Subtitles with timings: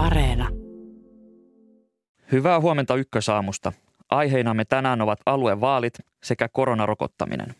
[0.00, 0.48] Areena.
[2.32, 3.72] Hyvää huomenta Ykkösaamusta.
[4.08, 7.54] Aiheinamme tänään ovat aluevaalit sekä koronarokottaminen.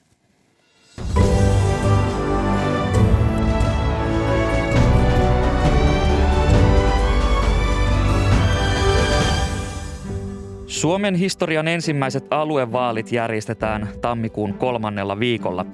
[10.66, 15.66] Suomen historian ensimmäiset aluevaalit järjestetään tammikuun kolmannella viikolla.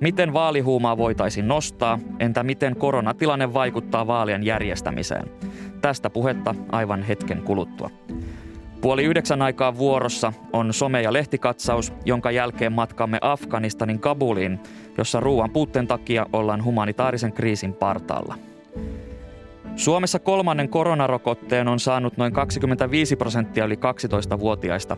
[0.00, 1.98] Miten vaalihuumaa voitaisiin nostaa?
[2.18, 5.30] Entä miten koronatilanne vaikuttaa vaalien järjestämiseen?
[5.82, 7.90] Tästä puhetta aivan hetken kuluttua.
[8.80, 14.60] Puoli yhdeksän aikaa vuorossa on some- ja lehtikatsaus, jonka jälkeen matkamme Afganistanin Kabuliin,
[14.98, 18.34] jossa ruoan puutteen takia ollaan humanitaarisen kriisin partaalla.
[19.76, 24.96] Suomessa kolmannen koronarokotteen on saanut noin 25 prosenttia yli 12-vuotiaista.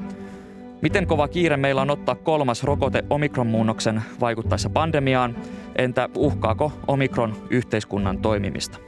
[0.82, 5.36] Miten kova kiire meillä on ottaa kolmas rokote omikron-muunnoksen vaikuttaessa pandemiaan?
[5.76, 8.78] Entä uhkaako omikron yhteiskunnan toimimista?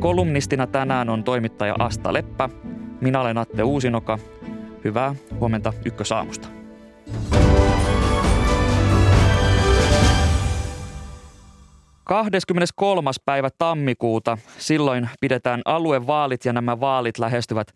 [0.00, 2.48] Kolumnistina tänään on toimittaja Asta Leppä.
[3.00, 4.18] Minä olen Atte Uusinoka.
[4.84, 6.48] Hyvää huomenta Ykkösaamusta.
[12.04, 13.10] 23.
[13.24, 17.68] päivä tammikuuta, silloin pidetään aluevaalit ja nämä vaalit lähestyvät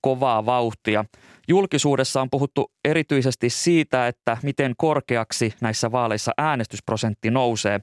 [0.00, 1.04] kovaa vauhtia.
[1.48, 7.80] Julkisuudessa on puhuttu erityisesti siitä, että miten korkeaksi näissä vaaleissa äänestysprosentti nousee.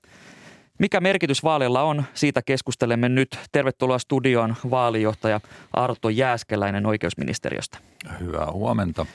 [0.80, 3.39] Mikä merkitys vaaleilla on, siitä keskustelemme nyt.
[3.52, 5.41] Tervetuloa studioon vaalijohtaja
[5.73, 7.78] Arto Jääskeläinen oikeusministeriöstä.
[8.19, 9.05] Hyvää huomenta.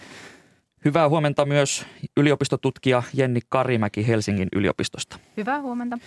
[0.85, 5.19] Hyvää huomenta myös yliopistotutkija Jenni Karimäki Helsingin yliopistosta.
[5.37, 5.99] Hyvää huomenta.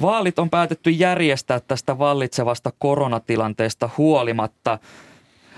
[0.00, 4.78] Vaalit on päätetty järjestää tästä vallitsevasta koronatilanteesta huolimatta.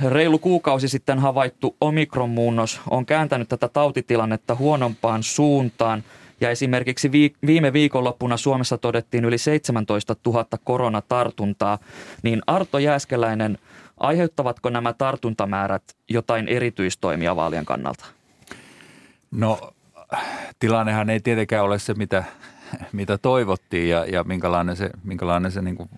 [0.08, 6.04] Reilu kuukausi sitten havaittu omikronmuunnos on kääntänyt tätä tautitilannetta huonompaan suuntaan
[6.40, 7.10] ja esimerkiksi
[7.46, 11.78] viime viikonloppuna Suomessa todettiin yli 17 000 koronatartuntaa.
[12.22, 13.58] Niin Arto Jääskeläinen,
[13.96, 18.04] aiheuttavatko nämä tartuntamäärät jotain erityistoimia vaalien kannalta?
[19.30, 19.72] No
[20.58, 22.24] tilannehan ei tietenkään ole se, mitä
[22.92, 25.90] mitä toivottiin ja, ja minkälainen se, minkälainen se, niin kuin,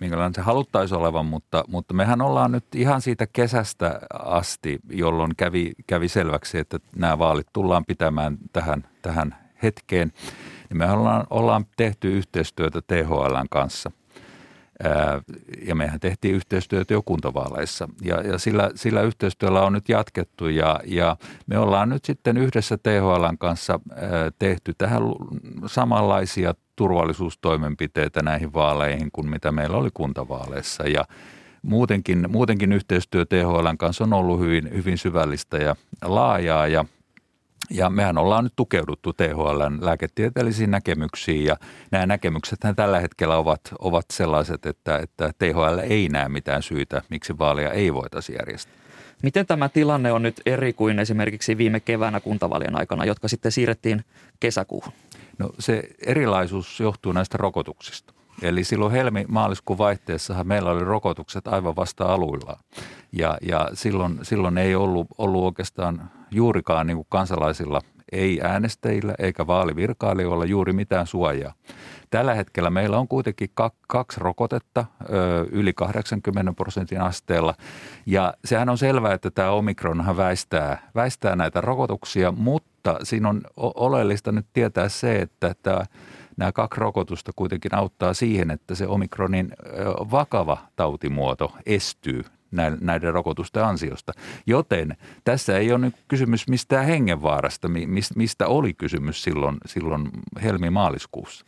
[0.00, 5.72] minkälainen se haluttaisi olevan, mutta, mutta mehän ollaan nyt ihan siitä kesästä asti, jolloin kävi,
[5.86, 10.12] kävi selväksi, että nämä vaalit tullaan pitämään tähän, tähän hetkeen.
[10.70, 13.90] Ja me ollaan, ollaan tehty yhteistyötä THLn kanssa–
[15.66, 20.80] ja mehän tehtiin yhteistyötä jo kuntavaaleissa ja, ja sillä, sillä yhteistyöllä on nyt jatkettu ja,
[20.84, 23.80] ja me ollaan nyt sitten yhdessä THLn kanssa
[24.38, 25.02] tehty tähän
[25.66, 31.04] samanlaisia turvallisuustoimenpiteitä näihin vaaleihin kuin mitä meillä oli kuntavaaleissa ja
[31.62, 36.84] muutenkin, muutenkin yhteistyö THLn kanssa on ollut hyvin, hyvin syvällistä ja laajaa ja
[37.70, 41.56] ja mehän ollaan nyt tukeuduttu THLn lääketieteellisiin näkemyksiin ja
[41.90, 47.38] nämä näkemykset tällä hetkellä ovat, ovat sellaiset, että, että THL ei näe mitään syitä, miksi
[47.38, 48.74] vaalia ei voitaisi järjestää.
[49.22, 54.04] Miten tämä tilanne on nyt eri kuin esimerkiksi viime keväänä kuntavaalien aikana, jotka sitten siirrettiin
[54.40, 54.92] kesäkuuhun?
[55.42, 58.14] No se erilaisuus johtuu näistä rokotuksista.
[58.42, 62.58] Eli silloin helmi-maaliskuun vaihteessahan meillä oli rokotukset aivan vasta aluillaan.
[63.12, 67.80] Ja, ja silloin, silloin ei ollut, ollut oikeastaan juurikaan niin kuin kansalaisilla,
[68.12, 71.52] ei äänestäjillä eikä vaalivirkailijoilla juuri mitään suojaa.
[72.10, 73.50] Tällä hetkellä meillä on kuitenkin
[73.88, 74.84] kaksi rokotetta
[75.50, 77.54] yli 80 prosentin asteella.
[78.06, 84.32] Ja sehän on selvää, että tämä omikronhan väistää, väistää näitä rokotuksia, mutta siinä on oleellista
[84.32, 85.82] nyt tietää se, että tämä
[86.36, 89.52] nämä kaksi rokotusta kuitenkin auttaa siihen, että se omikronin
[90.10, 92.24] vakava tautimuoto estyy
[92.80, 94.12] näiden rokotusten ansiosta.
[94.46, 97.68] Joten tässä ei ole nyt kysymys mistään hengenvaarasta,
[98.16, 100.08] mistä oli kysymys silloin, silloin
[100.42, 101.44] helmi-maaliskuussa.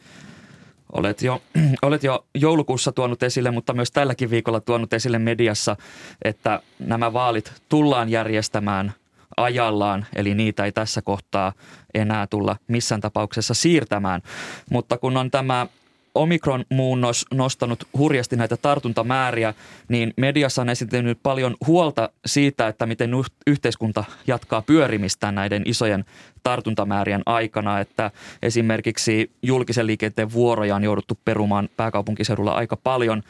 [0.93, 1.43] Olet jo,
[1.83, 5.77] olet jo joulukuussa tuonut esille, mutta myös tälläkin viikolla tuonut esille mediassa,
[6.23, 8.93] että nämä vaalit tullaan järjestämään
[9.37, 11.53] ajallaan, eli niitä ei tässä kohtaa
[11.95, 14.23] enää tulla missään tapauksessa siirtämään.
[14.71, 15.67] Mutta kun on tämä
[16.15, 19.55] Omikron-muunnos nostanut hurjasti näitä tartuntamääriä,
[19.89, 23.11] niin mediassa on esittänyt paljon huolta siitä, että miten
[23.47, 26.05] yhteiskunta jatkaa pyörimistään näiden isojen
[26.43, 28.11] tartuntamäärien aikana, että
[28.43, 33.23] esimerkiksi julkisen liikenteen vuoroja on jouduttu perumaan pääkaupunkiseudulla aika paljon,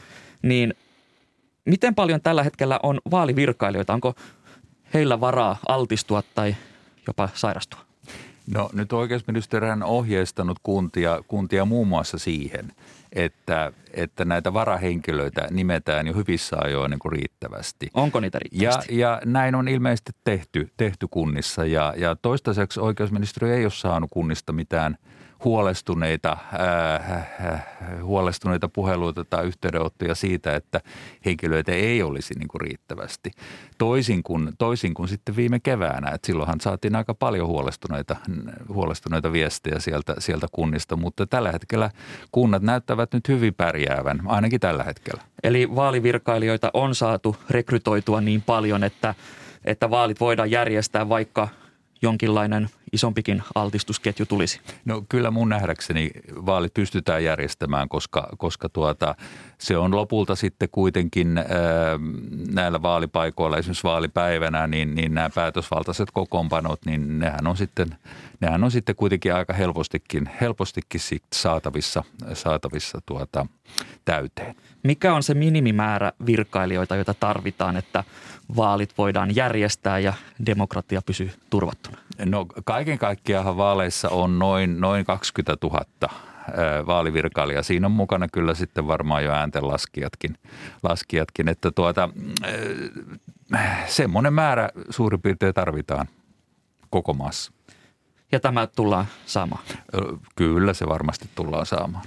[0.43, 0.75] niin
[1.65, 3.95] miten paljon tällä hetkellä on vaalivirkailijoita?
[3.95, 4.15] Onko
[4.95, 6.57] heillä varaa altistua tai
[7.07, 7.94] jopa sairastua?
[8.47, 12.73] No nyt oikeusministeri on ohjeistanut kuntia, kuntia muun muassa siihen,
[13.13, 17.91] että, että näitä varahenkilöitä nimetään jo hyvissä ajoin niin kuin riittävästi.
[17.95, 18.99] Onko niitä riittävästi?
[18.99, 24.11] Ja, ja näin on ilmeisesti tehty, tehty kunnissa ja, ja toistaiseksi oikeusministeriö ei ole saanut
[24.13, 24.97] kunnista mitään
[25.45, 27.67] huolestuneita, äh,
[28.03, 30.81] huolestuneita puheluita tai yhteydenottoja siitä, että
[31.25, 33.31] henkilöitä ei olisi niin kuin riittävästi.
[33.79, 38.17] Toisin kuin, toisin kuin sitten viime keväänä, että silloinhan saatiin aika paljon huolestuneita,
[38.69, 41.91] huolestuneita viestejä sieltä, sieltä kunnista, mutta tällä hetkellä
[42.33, 45.23] kunnat näyttävät nyt hyvin pärjäävän, ainakin tällä hetkellä.
[45.43, 49.15] Eli vaalivirkailijoita on saatu rekrytoitua niin paljon, että,
[49.65, 51.49] että vaalit voidaan järjestää, vaikka
[52.03, 54.61] jonkinlainen isompikin altistusketju tulisi?
[54.85, 56.11] No kyllä mun nähdäkseni
[56.47, 59.15] vaalit pystytään järjestämään, koska, koska tuota,
[59.59, 61.47] se on lopulta sitten kuitenkin ää,
[62.53, 67.97] näillä vaalipaikoilla, esimerkiksi vaalipäivänä, niin, niin nämä päätösvaltaiset kokoonpanot, niin nehän on sitten,
[68.41, 71.01] nehän on sitten kuitenkin aika helpostikin, helpostikin
[71.33, 73.47] saatavissa, saatavissa tuota,
[74.05, 74.55] täyteen.
[74.83, 78.05] Mikä on se minimimäärä virkailijoita, joita tarvitaan, että
[78.57, 80.13] vaalit voidaan järjestää ja
[80.47, 81.99] demokratia pysyy turvattuna?
[82.25, 85.85] No kaiken kaikkiaan vaaleissa on noin, noin 20 000
[86.87, 87.63] vaalivirkailija.
[87.63, 90.39] Siinä on mukana kyllä sitten varmaan jo ääntenlaskijatkin,
[90.83, 92.09] laskijatkin, että tuota,
[93.87, 96.09] semmoinen määrä suurin piirtein tarvitaan
[96.91, 97.53] koko maassa.
[98.33, 99.63] Ja tämä tullaan saamaan?
[100.37, 102.05] Kyllä se varmasti tullaan saamaan.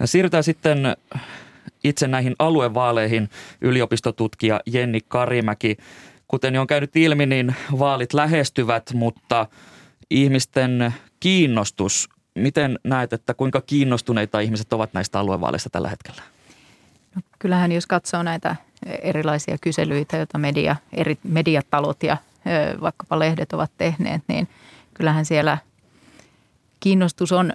[0.00, 0.96] Ja siirrytään sitten
[1.84, 3.28] itse näihin aluevaaleihin
[3.60, 5.76] yliopistotutkija Jenni Karimäki.
[6.28, 9.46] Kuten jo on käynyt ilmi, niin vaalit lähestyvät, mutta
[10.10, 16.22] ihmisten kiinnostus, miten näet, että kuinka kiinnostuneita ihmiset ovat näistä aluevaaleista tällä hetkellä?
[17.14, 18.56] No, kyllähän jos katsoo näitä
[19.02, 22.16] erilaisia kyselyitä, joita media, eri mediatalot ja
[22.80, 24.48] vaikkapa lehdet ovat tehneet, niin
[24.94, 25.58] kyllähän siellä
[26.80, 27.52] kiinnostus on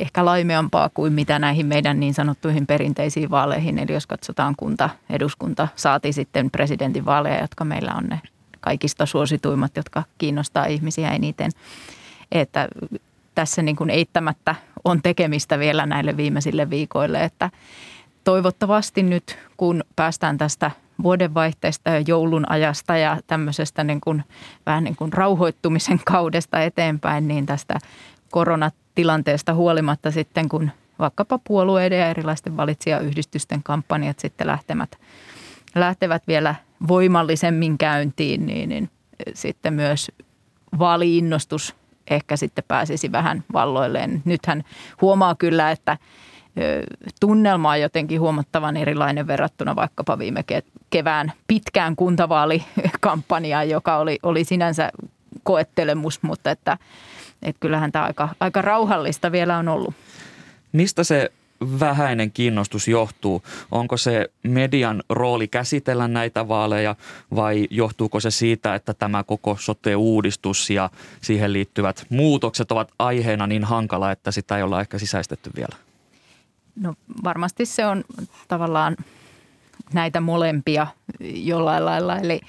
[0.00, 3.78] ehkä laimeampaa kuin mitä näihin meidän niin sanottuihin perinteisiin vaaleihin.
[3.78, 8.20] Eli jos katsotaan kunta, eduskunta, saati sitten presidentinvaaleja, jotka meillä on ne
[8.60, 11.50] kaikista suosituimmat, jotka kiinnostaa ihmisiä eniten.
[12.32, 12.68] Että
[13.34, 17.50] tässä niin kuin eittämättä on tekemistä vielä näille viimeisille viikoille, että
[18.24, 20.70] toivottavasti nyt kun päästään tästä
[21.02, 24.24] vuodenvaihteesta ja joulun ajasta ja tämmöisestä niin kuin,
[24.66, 27.78] vähän niin kuin rauhoittumisen kaudesta eteenpäin, niin tästä
[28.30, 34.98] koronatilanteesta huolimatta sitten, kun vaikkapa puolueiden ja erilaisten valitsijayhdistysten kampanjat sitten lähtevät,
[35.74, 36.54] lähtevät vielä
[36.88, 38.90] voimallisemmin käyntiin, niin, niin
[39.34, 40.10] sitten myös
[40.78, 41.76] vaaliinnostus
[42.10, 44.22] ehkä sitten pääsisi vähän valloilleen.
[44.24, 44.64] Nythän
[45.00, 45.98] huomaa kyllä, että
[47.20, 50.44] tunnelma on jotenkin huomattavan erilainen verrattuna vaikkapa viime
[50.90, 54.92] kevään pitkään kuntavaalikampanjaan, joka oli, oli sinänsä
[55.42, 56.78] koettelemus, mutta että
[57.42, 59.94] että kyllähän tämä aika, aika rauhallista vielä on ollut.
[60.72, 63.42] Mistä se vähäinen kiinnostus johtuu?
[63.70, 66.96] Onko se median rooli käsitellä näitä vaaleja
[67.34, 70.90] vai johtuuko se siitä, että tämä koko sote-uudistus ja
[71.20, 75.76] siihen liittyvät muutokset ovat aiheena niin hankala, että sitä ei olla ehkä sisäistetty vielä?
[76.80, 76.94] No
[77.24, 78.04] varmasti se on
[78.48, 78.96] tavallaan
[79.92, 80.86] näitä molempia
[81.20, 82.18] jollain lailla.
[82.18, 82.40] Eli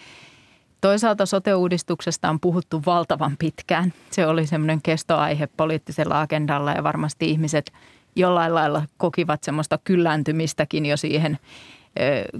[0.81, 3.93] Toisaalta sote-uudistuksesta on puhuttu valtavan pitkään.
[4.11, 7.73] Se oli semmoinen kestoaihe poliittisella agendalla ja varmasti ihmiset
[8.19, 11.39] jollain lailla kokivat semmoista kyllääntymistäkin jo siihen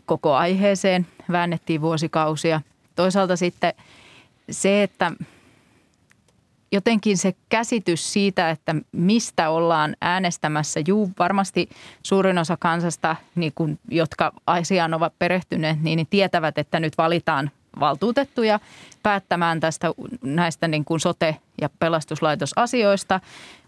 [0.06, 1.08] koko aiheeseen.
[1.32, 2.62] Väännettiin vuosikausia.
[2.96, 3.74] Toisaalta sitten
[4.52, 5.12] se, että
[6.72, 10.80] jotenkin se käsitys siitä, että mistä ollaan äänestämässä.
[10.88, 11.70] Juu, varmasti
[12.04, 17.52] suurin osa kansasta, niin kun, jotka asiaan ovat perehtyneet, niin, niin tietävät, että nyt valitaan
[17.80, 18.60] valtuutettuja
[19.04, 19.92] päättämään tästä
[20.24, 23.20] näistä niin kuin sote- ja pelastuslaitosasioista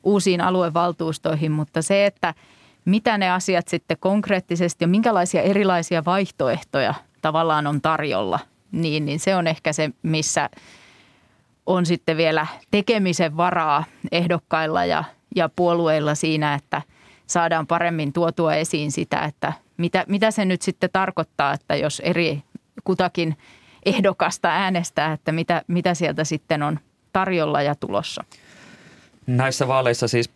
[0.03, 2.33] uusiin aluevaltuustoihin, mutta se, että
[2.85, 8.39] mitä ne asiat sitten konkreettisesti ja minkälaisia erilaisia vaihtoehtoja tavallaan on tarjolla,
[8.71, 10.49] niin, niin se on ehkä se, missä
[11.65, 15.03] on sitten vielä tekemisen varaa ehdokkailla ja,
[15.35, 16.81] ja puolueilla siinä, että
[17.27, 22.43] saadaan paremmin tuotua esiin sitä, että mitä, mitä se nyt sitten tarkoittaa, että jos eri
[22.83, 23.37] kutakin–
[23.85, 26.79] ehdokasta äänestää, että mitä, mitä sieltä sitten on
[27.13, 28.23] tarjolla ja tulossa.
[29.27, 30.29] Näissä vaaleissa siis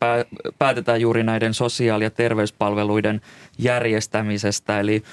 [0.59, 3.21] päätetään juuri näiden sosiaali- ja terveyspalveluiden
[3.57, 5.03] järjestämisestä, eli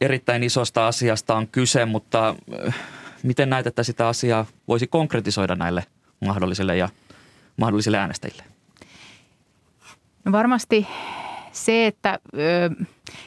[0.00, 2.34] erittäin isosta asiasta on kyse, mutta
[2.66, 2.74] äh,
[3.22, 5.84] miten näet, että sitä asiaa voisi konkretisoida näille
[6.20, 6.88] mahdollisille ja
[7.56, 8.42] mahdollisille äänestäjille?
[10.24, 10.86] No varmasti
[11.52, 12.18] se, että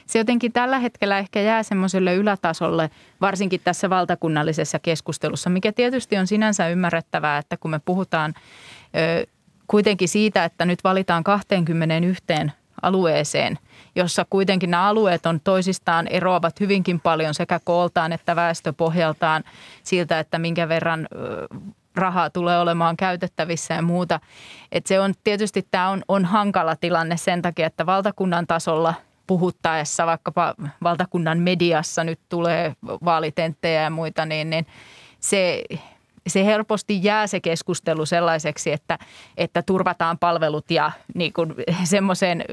[0.06, 2.90] se jotenkin tällä hetkellä ehkä jää semmoiselle ylätasolle,
[3.22, 8.34] varsinkin tässä valtakunnallisessa keskustelussa, mikä tietysti on sinänsä ymmärrettävää, että kun me puhutaan
[9.72, 12.24] kuitenkin siitä, että nyt valitaan 21
[12.82, 13.60] alueeseen,
[13.96, 19.44] jossa kuitenkin nämä alueet on toisistaan eroavat hyvinkin paljon sekä kooltaan että väestöpohjaltaan
[19.84, 21.08] siltä, että minkä verran
[21.96, 24.20] rahaa tulee olemaan käytettävissä ja muuta.
[24.72, 28.94] Et se on tietysti tämä on, on hankala tilanne sen takia, että valtakunnan tasolla
[29.28, 32.74] puhuttaessa vaikkapa valtakunnan mediassa nyt tulee
[33.06, 34.68] vaalitenttejä ja muita, niin, niin
[35.20, 35.64] se
[36.28, 39.00] se helposti jää se keskustelu sellaiseksi, että,
[39.38, 42.44] että turvataan palvelut ja niin kuin semmoiseen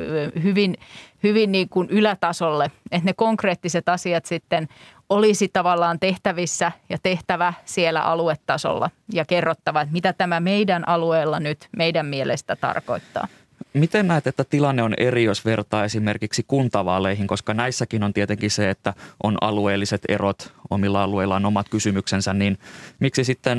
[0.43, 0.75] hyvin,
[1.23, 4.69] hyvin niin kuin ylätasolle, että ne konkreettiset asiat sitten
[5.09, 11.69] olisi tavallaan tehtävissä ja tehtävä siellä aluetasolla ja kerrottava, että mitä tämä meidän alueella nyt
[11.77, 13.29] meidän mielestä tarkoittaa.
[13.75, 18.71] Miten näet, että tilanne on eri, jos vertaa esimerkiksi kuntavaaleihin, koska näissäkin on tietenkin se,
[18.71, 22.59] että on alueelliset erot, omilla alueilla on omat kysymyksensä, niin
[23.01, 23.59] miksi sitten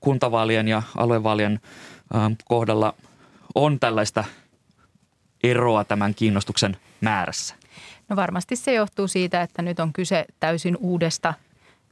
[0.00, 1.60] kuntavaalien ja aluevaalien
[2.44, 2.94] kohdalla
[3.54, 4.24] on tällaista
[5.42, 7.54] eroa tämän kiinnostuksen määrässä?
[8.08, 11.34] No varmasti se johtuu siitä, että nyt on kyse täysin uudesta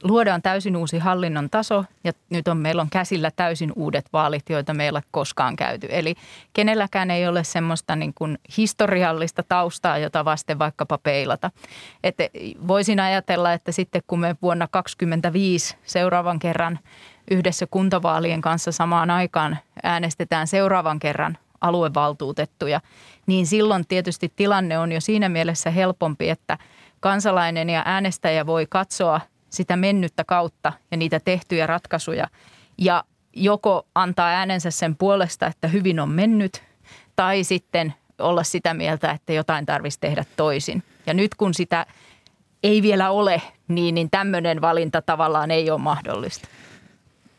[0.03, 4.73] luodaan täysin uusi hallinnon taso ja nyt on, meillä on käsillä täysin uudet vaalit, joita
[4.73, 5.87] meillä koskaan käyty.
[5.89, 6.15] Eli
[6.53, 11.51] kenelläkään ei ole semmoista niin kuin historiallista taustaa, jota vasten vaikkapa peilata.
[12.03, 12.17] Et
[12.67, 16.79] voisin ajatella, että sitten kun me vuonna 2025 seuraavan kerran
[17.31, 22.81] yhdessä kuntavaalien kanssa samaan aikaan äänestetään seuraavan kerran aluevaltuutettuja,
[23.27, 26.57] niin silloin tietysti tilanne on jo siinä mielessä helpompi, että
[26.99, 29.21] kansalainen ja äänestäjä voi katsoa–
[29.53, 32.27] sitä mennyttä kautta ja niitä tehtyjä ratkaisuja
[32.77, 36.63] ja joko antaa äänensä sen puolesta, että hyvin on mennyt,
[37.15, 40.83] tai sitten olla sitä mieltä, että jotain tarvitsisi tehdä toisin.
[41.05, 41.85] Ja nyt kun sitä
[42.63, 46.47] ei vielä ole, niin, niin tämmöinen valinta tavallaan ei ole mahdollista.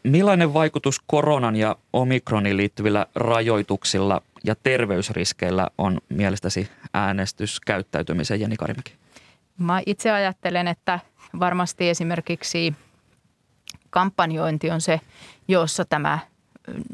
[0.03, 8.93] Millainen vaikutus koronan ja omikroniin liittyvillä rajoituksilla ja terveysriskeillä on mielestäsi äänestyskäyttäytymiseen, Jeni Karimäki?
[9.59, 11.01] Mä itse ajattelen, että
[11.41, 12.75] varmasti esimerkiksi
[13.91, 15.01] kampanjointi on se,
[15.49, 16.19] jossa tämä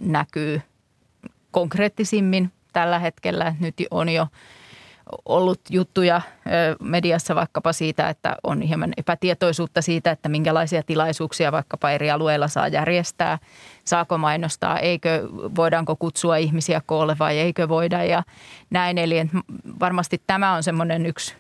[0.01, 0.63] näkyy
[1.51, 3.55] konkreettisimmin tällä hetkellä.
[3.61, 4.27] Nyt on jo
[5.25, 6.21] ollut juttuja
[6.81, 12.69] mediassa vaikkapa siitä, että on hieman epätietoisuutta siitä, että minkälaisia tilaisuuksia vaikkapa eri alueilla saa
[12.69, 13.39] järjestää.
[13.85, 18.23] Saako mainostaa, eikö, voidaanko kutsua ihmisiä koolle vai eikö voida ja
[18.71, 18.99] näin.
[18.99, 19.17] Eli
[19.81, 21.35] varmasti tämä on semmoinen yksi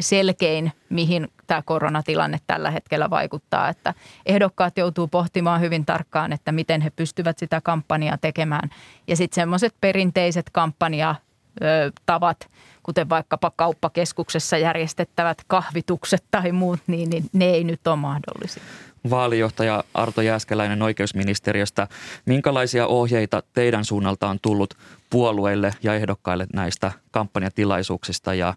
[0.00, 3.68] selkein, mihin tämä koronatilanne tällä hetkellä vaikuttaa.
[3.68, 3.94] Että
[4.26, 8.70] ehdokkaat joutuu pohtimaan hyvin tarkkaan, että miten he pystyvät sitä kampanjaa tekemään.
[9.06, 12.48] Ja sitten semmoiset perinteiset kampanjatavat,
[12.82, 18.62] kuten vaikkapa kauppakeskuksessa järjestettävät kahvitukset tai muut, niin, niin ne ei nyt ole mahdollisia.
[19.10, 21.88] Vaalijohtaja Arto Jääskeläinen oikeusministeriöstä.
[22.26, 24.74] Minkälaisia ohjeita teidän suunnalta on tullut
[25.10, 28.54] puolueille ja ehdokkaille näistä kampanjatilaisuuksista ja,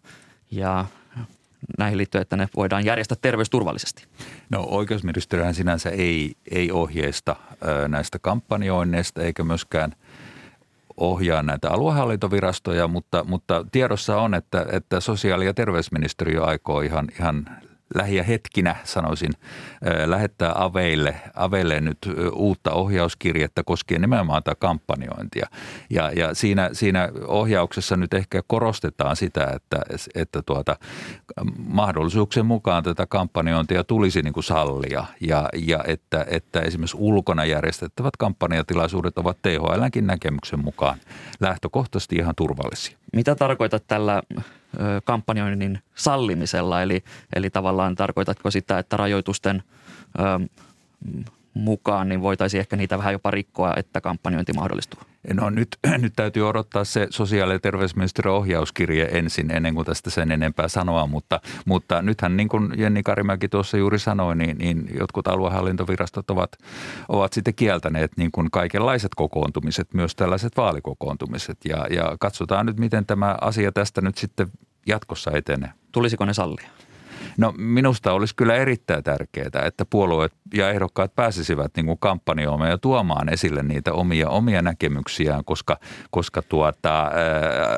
[0.51, 0.85] ja
[1.77, 4.05] näihin liittyen, että ne voidaan järjestää terveysturvallisesti?
[4.49, 7.35] No oikeusministeriöhän sinänsä ei, ei ohjeista
[7.87, 9.95] näistä kampanjoinneista eikä myöskään
[10.97, 17.45] ohjaa näitä aluehallintovirastoja, mutta, mutta tiedossa on, että, että sosiaali- ja terveysministeriö aikoo ihan, ihan
[17.95, 19.31] lähiä hetkinä sanoisin
[20.05, 21.97] lähettää aveille, aveille nyt
[22.33, 25.47] uutta ohjauskirjettä koskien nimenomaan tätä kampanjointia.
[25.89, 29.81] Ja, ja siinä, siinä ohjauksessa nyt ehkä korostetaan sitä, että,
[30.15, 30.75] että tuota,
[31.57, 38.17] mahdollisuuksien mukaan tätä kampanjointia tulisi niin kuin sallia ja, ja että, että esimerkiksi ulkona järjestettävät
[38.17, 40.97] kampanjatilaisuudet ovat THLnkin näkemyksen mukaan
[41.39, 42.97] lähtökohtaisesti ihan turvallisia.
[43.13, 44.21] Mitä tarkoitat tällä
[45.03, 47.03] kampanjoinnin sallimisella, eli,
[47.35, 49.63] eli tavallaan tarkoitatko sitä, että rajoitusten
[51.53, 54.99] mukaan, niin voitaisiin ehkä niitä vähän jopa rikkoa, että kampanjointi mahdollistuu?
[55.33, 60.31] No nyt, nyt täytyy odottaa se sosiaali- ja terveysministeriön ohjauskirje ensin, ennen kuin tästä sen
[60.31, 65.27] enempää sanoa, mutta, mutta nythän niin kuin Jenni Karimäki tuossa juuri sanoi, niin, niin jotkut
[65.27, 66.51] aluehallintovirastot ovat,
[67.09, 73.05] ovat sitten kieltäneet niin kuin kaikenlaiset kokoontumiset, myös tällaiset vaalikokoontumiset ja, ja katsotaan nyt, miten
[73.05, 74.47] tämä asia tästä nyt sitten
[74.87, 75.69] jatkossa etenee.
[75.91, 76.69] Tulisiko ne sallia?
[77.37, 82.77] No minusta olisi kyllä erittäin tärkeää, että puolueet ja ehdokkaat pääsisivät niin kuin kampanjoimaan ja
[82.77, 85.79] tuomaan esille niitä omia, omia näkemyksiään, koska,
[86.11, 87.11] koska tuota, ää,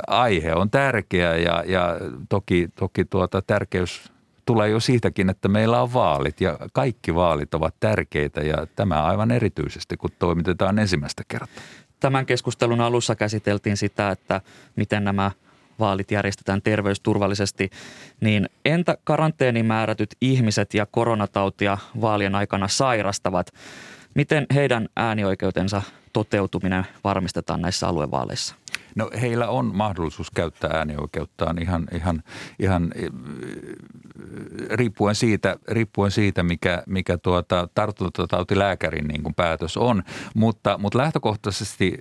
[0.07, 1.95] aihe on tärkeä ja, ja
[2.29, 4.11] toki, toki tuota, tärkeys
[4.45, 9.31] tulee jo siitäkin, että meillä on vaalit ja kaikki vaalit ovat tärkeitä ja tämä aivan
[9.31, 11.63] erityisesti, kun toimitetaan ensimmäistä kertaa.
[11.99, 14.41] Tämän keskustelun alussa käsiteltiin sitä, että
[14.75, 15.31] miten nämä–
[15.79, 17.69] vaalit järjestetään terveysturvallisesti,
[18.21, 23.51] niin entä karanteeniin määrätyt ihmiset ja koronatautia vaalien aikana sairastavat?
[24.13, 25.81] Miten heidän äänioikeutensa
[26.13, 28.55] toteutuminen varmistetaan näissä aluevaaleissa?
[28.95, 32.23] No heillä on mahdollisuus käyttää äänioikeuttaan ihan, ihan,
[32.59, 32.91] ihan
[34.69, 40.03] riippuen siitä, riippuen siitä mikä, mikä tuota, tartuntatautilääkärin niin kuin päätös on.
[40.35, 41.97] Mutta, mutta lähtökohtaisesti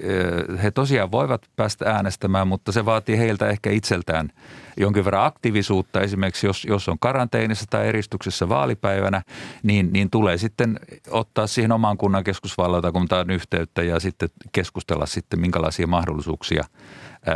[0.62, 4.30] he tosiaan voivat päästä äänestämään, mutta se vaatii heiltä ehkä itseltään
[4.76, 6.00] jonkin verran aktiivisuutta.
[6.00, 9.22] Esimerkiksi jos, jos on karanteenissa tai eristyksessä vaalipäivänä,
[9.62, 10.80] niin, niin tulee sitten
[11.10, 16.64] ottaa siihen oman kunnan keskusvalloitakuntaan yhteyttä ja sitten keskustella sitten minkälaisia mahdollisuuksia–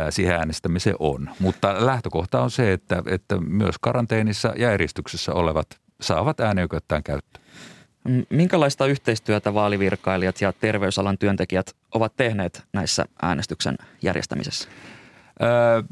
[0.09, 1.29] siihen äänestämiseen on.
[1.39, 5.67] Mutta lähtökohta on se, että, että myös karanteenissa ja eristyksessä olevat
[6.01, 7.45] saavat äänioikeuttajan käyttöön.
[8.29, 14.69] Minkälaista yhteistyötä vaalivirkailijat ja terveysalan työntekijät ovat tehneet näissä äänestyksen järjestämisessä?
[15.41, 15.83] Öö,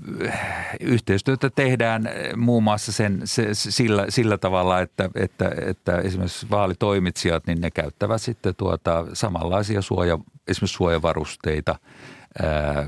[0.80, 7.62] yhteistyötä tehdään muun muassa sen, se, sillä, sillä tavalla, että, että, että esimerkiksi vaalitoimitsijat, niin
[7.62, 11.76] ne käyttävät sitten tuota samanlaisia suoja, esimerkiksi suojavarusteita–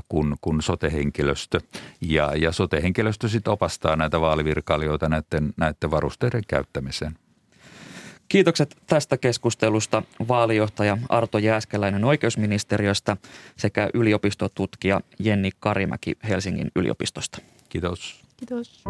[0.08, 1.60] kuin, kuin sote-henkilöstö.
[2.00, 7.18] Ja, ja sote-henkilöstö sitten opastaa näitä vaalivirkailijoita näiden, näiden varusteiden käyttämiseen.
[8.28, 13.16] Kiitokset tästä keskustelusta vaalijohtaja Arto Jääskeläinen oikeusministeriöstä
[13.56, 17.38] sekä yliopistotutkija Jenni Karimäki Helsingin yliopistosta.
[17.68, 18.20] Kiitos.
[18.36, 18.84] Kiitos.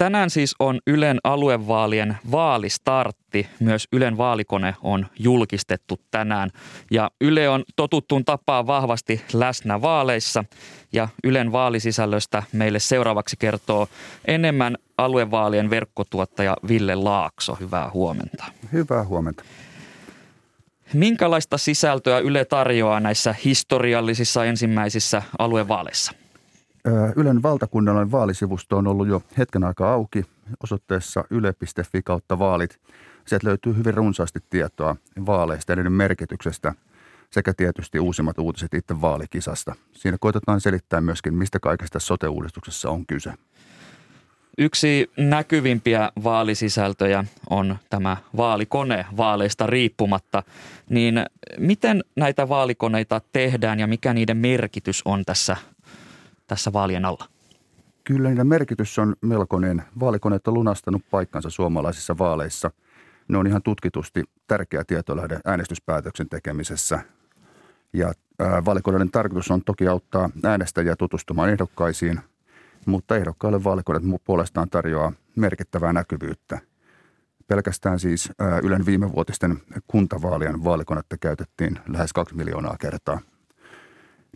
[0.00, 3.46] Tänään siis on Ylen aluevaalien vaalistartti.
[3.60, 6.50] Myös Ylen vaalikone on julkistettu tänään.
[6.90, 10.44] Ja Yle on totuttuun tapaa vahvasti läsnä vaaleissa.
[10.92, 13.88] Ja Ylen vaalisisällöstä meille seuraavaksi kertoo
[14.24, 17.56] enemmän aluevaalien verkkotuottaja Ville Laakso.
[17.60, 18.44] Hyvää huomenta.
[18.72, 19.44] Hyvää huomenta.
[20.92, 26.19] Minkälaista sisältöä Yle tarjoaa näissä historiallisissa ensimmäisissä aluevaaleissa?
[27.16, 30.24] Ylen valtakunnallinen vaalisivusto on ollut jo hetken aikaa auki
[30.62, 32.80] osoitteessa yle.fi kautta vaalit.
[33.26, 34.96] Sieltä löytyy hyvin runsaasti tietoa
[35.26, 36.74] vaaleista ja niiden merkityksestä
[37.30, 39.74] sekä tietysti uusimmat uutiset itse vaalikisasta.
[39.92, 43.32] Siinä koitetaan selittää myöskin, mistä kaikesta sote-uudistuksessa on kyse.
[44.58, 50.42] Yksi näkyvimpiä vaalisisältöjä on tämä vaalikone vaaleista riippumatta.
[50.88, 51.24] Niin
[51.58, 55.56] miten näitä vaalikoneita tehdään ja mikä niiden merkitys on tässä
[56.50, 57.28] tässä vaalien alla?
[58.04, 59.82] Kyllä niiden merkitys on melkoinen.
[60.00, 62.70] Vaalikoneet on lunastanut paikkansa suomalaisissa vaaleissa.
[63.28, 67.00] Ne on ihan tutkitusti tärkeä tietolähde äänestyspäätöksen tekemisessä.
[67.92, 68.12] Ja
[68.64, 72.20] vaalikoneiden tarkoitus on toki auttaa äänestäjiä tutustumaan ehdokkaisiin,
[72.86, 76.58] mutta ehdokkaille vaalikoneet puolestaan tarjoaa merkittävää näkyvyyttä.
[77.48, 83.20] Pelkästään siis Ylen viimevuotisten kuntavaalien vaalikonetta käytettiin lähes kaksi miljoonaa kertaa–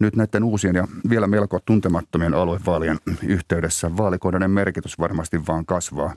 [0.01, 6.17] nyt näiden uusien ja vielä melko tuntemattomien aluevaalien yhteydessä vaalikohdainen merkitys varmasti vaan kasvaa,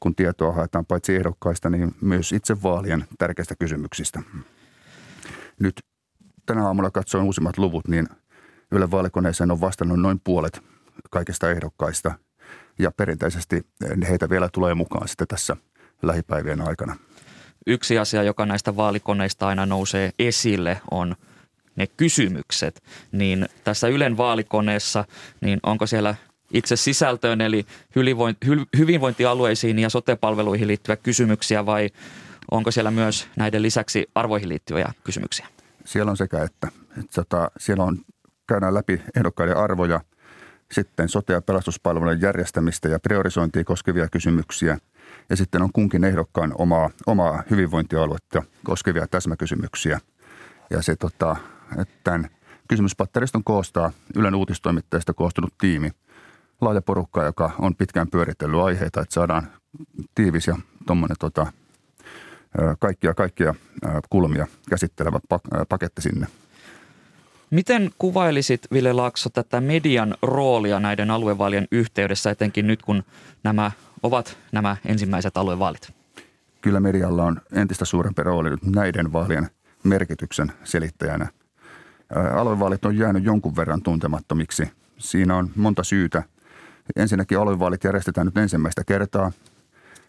[0.00, 4.22] kun tietoa haetaan paitsi ehdokkaista, niin myös itse vaalien tärkeistä kysymyksistä.
[5.60, 5.80] Nyt
[6.46, 8.08] tänä aamulla katsoin uusimmat luvut, niin
[8.70, 10.60] Yle vaalikoneeseen on vastannut noin puolet
[11.10, 12.14] kaikista ehdokkaista
[12.78, 13.66] ja perinteisesti
[14.08, 15.56] heitä vielä tulee mukaan sitten tässä
[16.02, 16.96] lähipäivien aikana.
[17.66, 21.14] Yksi asia, joka näistä vaalikoneista aina nousee esille, on–
[21.76, 22.82] ne kysymykset,
[23.12, 25.04] niin tässä Ylen vaalikoneessa,
[25.40, 26.14] niin onko siellä
[26.52, 27.66] itse sisältöön eli
[28.78, 31.90] hyvinvointialueisiin ja sotepalveluihin liittyviä kysymyksiä vai
[32.50, 35.46] onko siellä myös näiden lisäksi arvoihin liittyviä kysymyksiä?
[35.84, 36.68] Siellä on sekä että.
[36.98, 37.98] että tota, siellä on,
[38.46, 40.00] käydään läpi ehdokkaiden arvoja,
[40.72, 44.78] sitten sote- ja pelastuspalvelujen järjestämistä ja priorisointia koskevia kysymyksiä
[45.30, 50.00] ja sitten on kunkin ehdokkaan omaa, omaa hyvinvointialuetta koskevia täsmäkysymyksiä.
[50.70, 51.36] Ja se tota,
[52.04, 52.28] tämän
[52.68, 55.90] kysymyspatteriston koostaa Ylen uutistoimittajista koostunut tiimi.
[56.60, 59.48] Laaja porukka, joka on pitkään pyöritellyt aiheita, että saadaan
[60.14, 60.56] tiivis ja
[60.86, 61.46] tuommoinen tota,
[62.78, 63.54] kaikkia, kaikkia
[64.10, 65.20] kulmia käsittelevä
[65.68, 66.26] paketti sinne.
[67.50, 73.02] Miten kuvailisit, Ville Laakso, tätä median roolia näiden aluevaalien yhteydessä, etenkin nyt kun
[73.44, 73.70] nämä
[74.02, 75.92] ovat nämä ensimmäiset aluevaalit?
[76.60, 79.48] Kyllä medialla on entistä suurempi rooli nyt näiden vaalien
[79.84, 81.28] merkityksen selittäjänä–
[82.34, 84.70] Aluevaalit on jäänyt jonkun verran tuntemattomiksi.
[84.98, 86.22] Siinä on monta syytä.
[86.96, 89.32] Ensinnäkin aluevaalit järjestetään nyt ensimmäistä kertaa,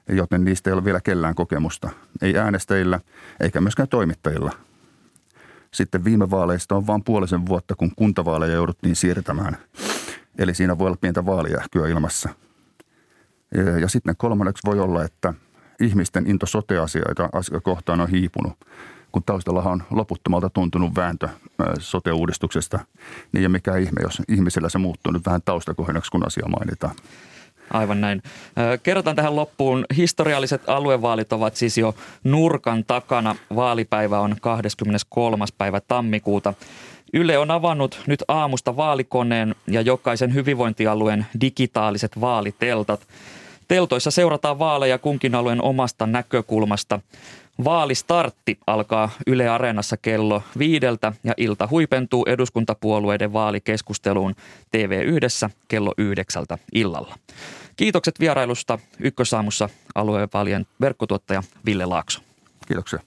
[0.09, 1.89] joten niistä ei ole vielä kellään kokemusta.
[2.21, 2.99] Ei äänestäjillä
[3.39, 4.51] eikä myöskään toimittajilla.
[5.71, 9.57] Sitten viime vaaleista on vain puolisen vuotta, kun kuntavaaleja jouduttiin siirtämään.
[10.37, 12.29] Eli siinä voi olla pientä vaalijähkyä ilmassa.
[13.55, 15.33] Ja, ja sitten kolmanneksi voi olla, että
[15.81, 17.29] ihmisten into sote-asioita
[17.63, 18.53] kohtaan on hiipunut–
[19.13, 21.29] kun taustallahan on loputtomalta tuntunut vääntö
[21.79, 22.79] sote-uudistuksesta,
[23.31, 26.95] niin ei mikä ihme, jos ihmisellä se muuttuu nyt vähän taustakohennoksi, kun asia mainitaan.
[27.71, 28.23] Aivan näin.
[28.83, 29.85] Kerrotaan tähän loppuun.
[29.97, 33.35] Historialliset aluevaalit ovat siis jo nurkan takana.
[33.55, 35.45] Vaalipäivä on 23.
[35.57, 36.53] päivä tammikuuta.
[37.13, 43.07] Yle on avannut nyt aamusta vaalikoneen ja jokaisen hyvinvointialueen digitaaliset vaaliteltat.
[43.67, 46.99] Teltoissa seurataan vaaleja kunkin alueen omasta näkökulmasta.
[47.63, 54.35] Vaalistartti alkaa Yle Areenassa kello viideltä ja ilta huipentuu eduskuntapuolueiden vaalikeskusteluun
[54.77, 57.15] TV1 kello yhdeksältä illalla.
[57.75, 62.21] Kiitokset vierailusta Ykkösaamussa aluevaalien verkkotuottaja Ville Laakso.
[62.67, 62.99] Kiitoksia.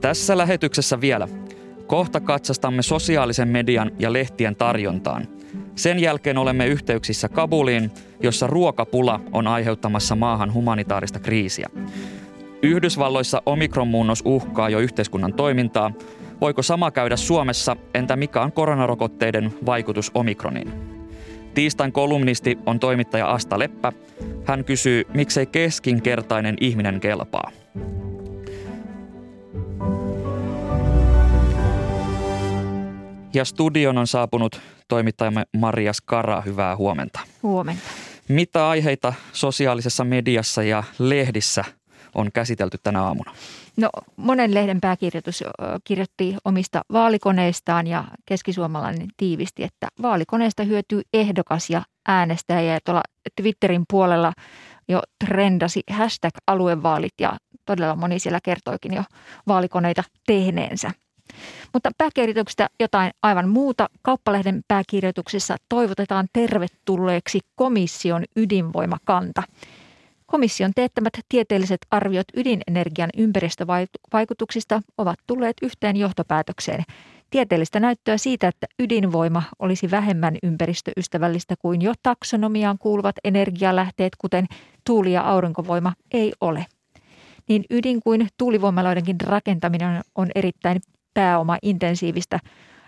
[0.00, 1.28] Tässä lähetyksessä vielä.
[1.86, 5.28] Kohta katsastamme sosiaalisen median ja lehtien tarjontaan.
[5.78, 7.90] Sen jälkeen olemme yhteyksissä Kabuliin,
[8.22, 11.68] jossa ruokapula on aiheuttamassa maahan humanitaarista kriisiä.
[12.62, 15.92] Yhdysvalloissa omikronmuunnos uhkaa jo yhteiskunnan toimintaa.
[16.40, 17.76] Voiko sama käydä Suomessa?
[17.94, 20.72] Entä mikä on koronarokotteiden vaikutus omikroniin?
[21.54, 23.92] Tiistain kolumnisti on toimittaja Asta Leppä.
[24.44, 27.50] Hän kysyy, miksei keskinkertainen ihminen kelpaa.
[33.34, 36.40] Ja studion on saapunut toimittajamme Maria Skara.
[36.40, 37.20] Hyvää huomenta.
[37.42, 37.82] Huomenta.
[38.28, 41.64] Mitä aiheita sosiaalisessa mediassa ja lehdissä
[42.14, 43.34] on käsitelty tänä aamuna?
[43.76, 45.44] No monen lehden pääkirjoitus
[45.84, 52.72] kirjoitti omista vaalikoneistaan ja keskisuomalainen tiivisti, että vaalikoneesta hyötyy ehdokas ja äänestäjä.
[52.74, 53.02] Ja tuolla
[53.42, 54.32] Twitterin puolella
[54.88, 59.02] jo trendasi hashtag aluevaalit ja todella moni siellä kertoikin jo
[59.46, 60.90] vaalikoneita tehneensä.
[61.72, 63.88] Mutta pääkirjoituksesta jotain aivan muuta.
[64.02, 69.42] Kauppalehden pääkirjoituksessa toivotetaan tervetulleeksi komission ydinvoimakanta.
[70.26, 76.84] Komission teettämät tieteelliset arviot ydinenergian ympäristövaikutuksista ovat tulleet yhteen johtopäätökseen.
[77.30, 84.46] Tieteellistä näyttöä siitä, että ydinvoima olisi vähemmän ympäristöystävällistä kuin jo taksonomiaan kuuluvat energialähteet, kuten
[84.86, 86.66] tuuli- ja aurinkovoima, ei ole.
[87.48, 90.80] Niin ydin kuin tuulivoimaloidenkin rakentaminen on erittäin
[91.18, 92.38] pääoma-intensiivistä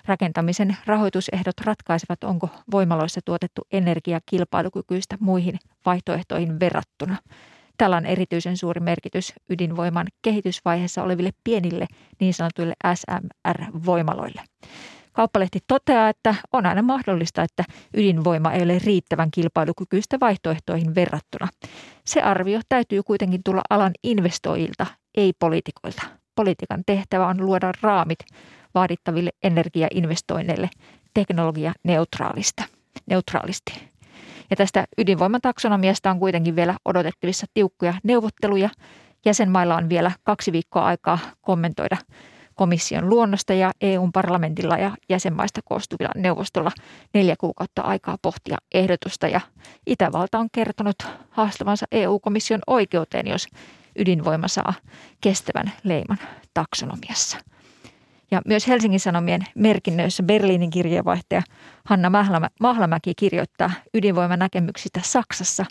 [0.07, 7.16] rakentamisen rahoitusehdot ratkaisevat, onko voimaloissa tuotettu energia kilpailukykyistä muihin vaihtoehtoihin verrattuna.
[7.77, 11.87] Tällä on erityisen suuri merkitys ydinvoiman kehitysvaiheessa oleville pienille
[12.21, 14.43] niin sanotuille SMR-voimaloille.
[15.12, 17.64] Kauppalehti toteaa, että on aina mahdollista, että
[17.95, 21.49] ydinvoima ei ole riittävän kilpailukykyistä vaihtoehtoihin verrattuna.
[22.07, 28.18] Se arvio täytyy kuitenkin tulla alan investoijilta, ei poliitikoilta politiikan tehtävä on luoda raamit
[28.74, 30.70] vaadittaville energiainvestoinneille
[31.14, 32.62] teknologia neutraalista,
[33.07, 33.72] neutraalisti.
[34.50, 38.70] Ja tästä ydinvoiman taksonomiasta on kuitenkin vielä odotettavissa tiukkoja neuvotteluja.
[39.24, 41.96] Jäsenmailla on vielä kaksi viikkoa aikaa kommentoida
[42.55, 46.70] komission luonnosta ja EUn parlamentilla ja jäsenmaista koostuvilla neuvostolla
[47.14, 49.29] neljä kuukautta aikaa pohtia ehdotusta.
[49.29, 49.40] Ja
[49.87, 50.96] Itävalta on kertonut
[51.31, 53.46] haastavansa EU-komission oikeuteen, jos
[53.98, 54.74] ydinvoima saa
[55.20, 56.18] kestävän leiman
[56.55, 57.38] taksonomiassa.
[58.31, 61.42] Ja myös Helsingin Sanomien merkinnöissä Berliinin kirjeenvaihtaja
[61.85, 62.11] Hanna
[62.61, 65.66] Mahlamäki kirjoittaa ydinvoimanäkemyksistä Saksassa,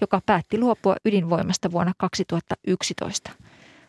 [0.00, 3.30] joka päätti luopua ydinvoimasta vuonna 2011.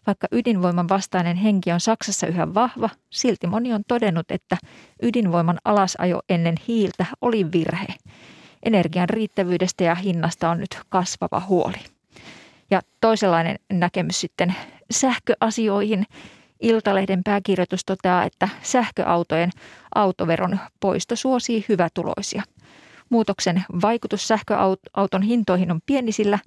[0.07, 4.57] Vaikka ydinvoiman vastainen henki on Saksassa yhä vahva, silti moni on todennut, että
[5.01, 7.87] ydinvoiman alasajo ennen hiiltä oli virhe.
[8.65, 11.77] Energian riittävyydestä ja hinnasta on nyt kasvava huoli.
[12.73, 14.55] Ja toisenlainen näkemys sitten
[14.91, 16.05] sähköasioihin.
[16.61, 19.49] Iltalehden pääkirjoitus toteaa, että sähköautojen
[19.95, 22.43] autoveron poisto suosii hyvätuloisia.
[23.09, 26.39] Muutoksen vaikutus sähköauton hintoihin on pieni, sillä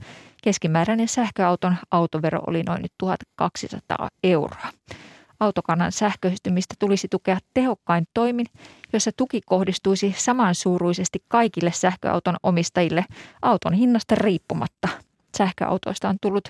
[0.43, 4.69] keskimääräinen sähköauton autovero oli noin 1200 euroa.
[5.41, 8.47] Autokannan sähköistymistä tulisi tukea tehokkain toimin,
[8.93, 13.05] jossa tuki kohdistuisi samansuuruisesti kaikille sähköauton omistajille
[13.43, 14.89] auton hinnasta riippumatta–
[15.37, 16.49] sähköautoista on tullut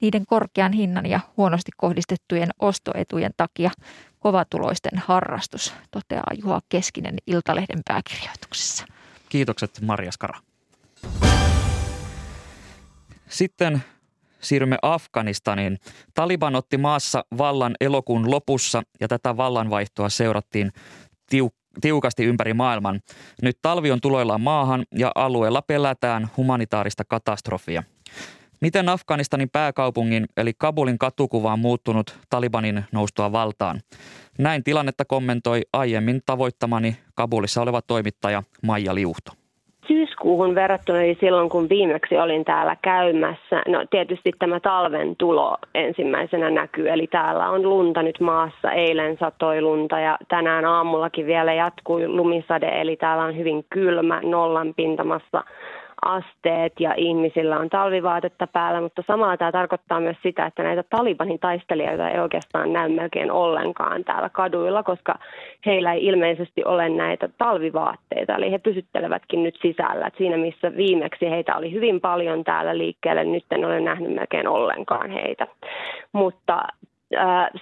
[0.00, 3.70] niiden korkean hinnan ja huonosti kohdistettujen ostoetujen takia
[4.18, 8.84] kovatuloisten harrastus, toteaa Juha Keskinen Iltalehden pääkirjoituksessa.
[9.28, 10.38] Kiitokset Marja Skara.
[13.28, 13.84] Sitten
[14.40, 15.78] siirrymme Afganistaniin.
[16.14, 20.72] Taliban otti maassa vallan elokuun lopussa ja tätä vallanvaihtoa seurattiin
[21.34, 23.00] tiuk- tiukasti ympäri maailman.
[23.42, 27.82] Nyt talvi on tuloillaan maahan ja alueella pelätään humanitaarista katastrofia–
[28.60, 33.80] Miten Afganistanin pääkaupungin eli Kabulin katukuva on muuttunut Talibanin noustua valtaan?
[34.38, 39.32] Näin tilannetta kommentoi aiemmin tavoittamani Kabulissa oleva toimittaja Maija Liuhto.
[39.88, 46.50] Syyskuuhun verrattuna eli silloin, kun viimeksi olin täällä käymässä, no tietysti tämä talven tulo ensimmäisenä
[46.50, 46.88] näkyy.
[46.88, 52.80] Eli täällä on lunta nyt maassa, eilen satoi lunta ja tänään aamullakin vielä jatkui lumisade,
[52.80, 55.44] eli täällä on hyvin kylmä nollan pintamassa
[56.04, 61.38] asteet ja ihmisillä on talvivaatetta päällä, mutta samalla tämä tarkoittaa myös sitä, että näitä Talibanin
[61.38, 65.18] taistelijoita ei oikeastaan näy melkein ollenkaan täällä kaduilla, koska
[65.66, 70.10] heillä ei ilmeisesti ole näitä talvivaatteita, eli he pysyttelevätkin nyt sisällä.
[70.18, 75.10] Siinä missä viimeksi heitä oli hyvin paljon täällä liikkeelle, nyt en ole nähnyt melkein ollenkaan
[75.10, 75.46] heitä.
[76.12, 76.62] Mutta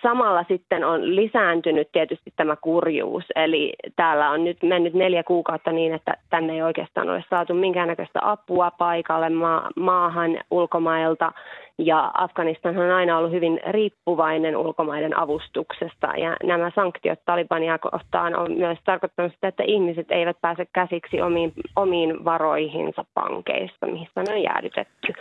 [0.02, 5.94] Samalla sitten on lisääntynyt tietysti tämä kurjuus, eli täällä on nyt mennyt neljä kuukautta niin,
[5.94, 11.32] että tänne ei oikeastaan ole saatu minkäännäköistä apua paikalle ma- maahan ulkomailta
[11.78, 18.52] ja Afganistan on aina ollut hyvin riippuvainen ulkomaiden avustuksesta ja nämä sanktiot Talibania kohtaan on
[18.58, 24.42] myös tarkoittanut sitä, että ihmiset eivät pääse käsiksi omiin, omiin varoihinsa pankeista, missä ne on
[24.42, 25.12] jäädytetty.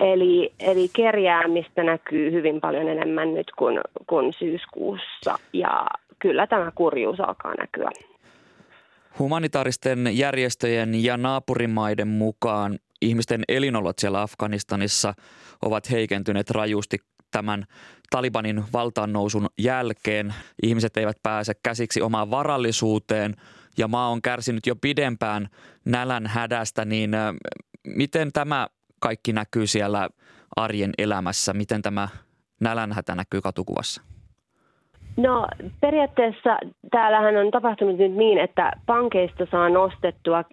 [0.00, 5.86] Eli, eli kerjäämistä näkyy hyvin paljon enemmän nyt kuin, kuin syyskuussa ja
[6.18, 7.90] kyllä tämä kurjuus alkaa näkyä.
[9.18, 15.14] Humanitaaristen järjestöjen ja naapurimaiden mukaan ihmisten elinolot siellä Afganistanissa
[15.62, 16.98] ovat heikentyneet rajusti
[17.30, 17.64] tämän
[18.10, 20.34] Talibanin valtaan nousun jälkeen.
[20.62, 23.36] Ihmiset eivät pääse käsiksi omaan varallisuuteen
[23.78, 25.48] ja maa on kärsinyt jo pidempään
[25.84, 27.10] nälän hädästä, niin
[27.86, 28.66] miten tämä
[29.00, 30.08] kaikki näkyy siellä
[30.56, 31.52] arjen elämässä?
[31.52, 32.08] Miten tämä
[32.60, 34.02] nälänhätä näkyy katukuvassa?
[35.16, 35.46] No
[35.80, 36.58] periaatteessa
[36.90, 40.44] täällähän on tapahtunut nyt niin, että pankeista saa nostettua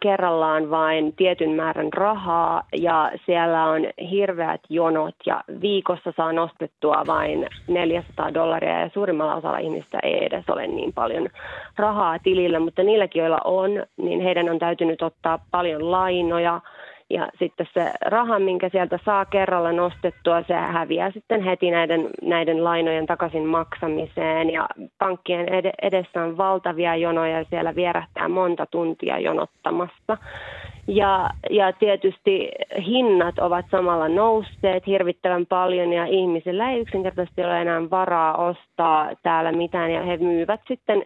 [0.00, 7.46] kerrallaan vain tietyn määrän rahaa ja siellä on hirveät jonot ja viikossa saa nostettua vain
[7.68, 11.28] 400 dollaria ja suurimmalla osalla ihmistä ei edes ole niin paljon
[11.76, 16.60] rahaa tilillä, mutta niilläkin, joilla on, niin heidän on täytynyt ottaa paljon lainoja–
[17.14, 22.64] ja sitten se raha, minkä sieltä saa kerralla nostettua, se häviää sitten heti näiden, näiden
[22.64, 24.50] lainojen takaisin maksamiseen.
[24.50, 25.46] Ja pankkien
[25.82, 30.16] edessä on valtavia jonoja ja siellä vierähtää monta tuntia jonottamassa.
[30.86, 32.50] Ja, ja tietysti
[32.86, 39.52] hinnat ovat samalla nousseet hirvittävän paljon ja ihmisillä ei yksinkertaisesti ole enää varaa ostaa täällä
[39.52, 41.02] mitään ja he myyvät sitten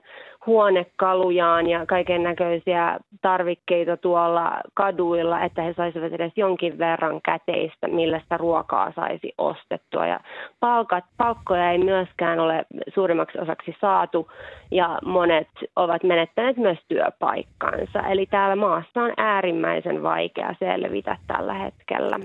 [0.49, 8.19] huonekalujaan ja kaiken näköisiä tarvikkeita tuolla kaduilla, että he saisivat edes jonkin verran käteistä, millä
[8.19, 10.07] sitä ruokaa saisi ostettua.
[10.07, 10.21] Ja
[10.61, 14.31] palkat, palkkoja ei myöskään ole suurimmaksi osaksi saatu
[14.71, 18.01] ja monet ovat menettäneet myös työpaikkansa.
[18.11, 22.21] Eli täällä maassa on äärimmäisen vaikea selvitä tällä hetkellä.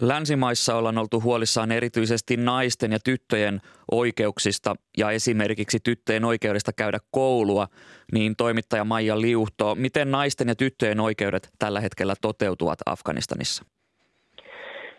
[0.00, 7.66] Länsimaissa ollaan oltu huolissaan erityisesti naisten ja tyttöjen oikeuksista ja esimerkiksi tyttöjen oikeudesta käydä koulua,
[8.12, 13.64] niin toimittaja Maija Liuhto, miten naisten ja tyttöjen oikeudet tällä hetkellä toteutuvat Afganistanissa?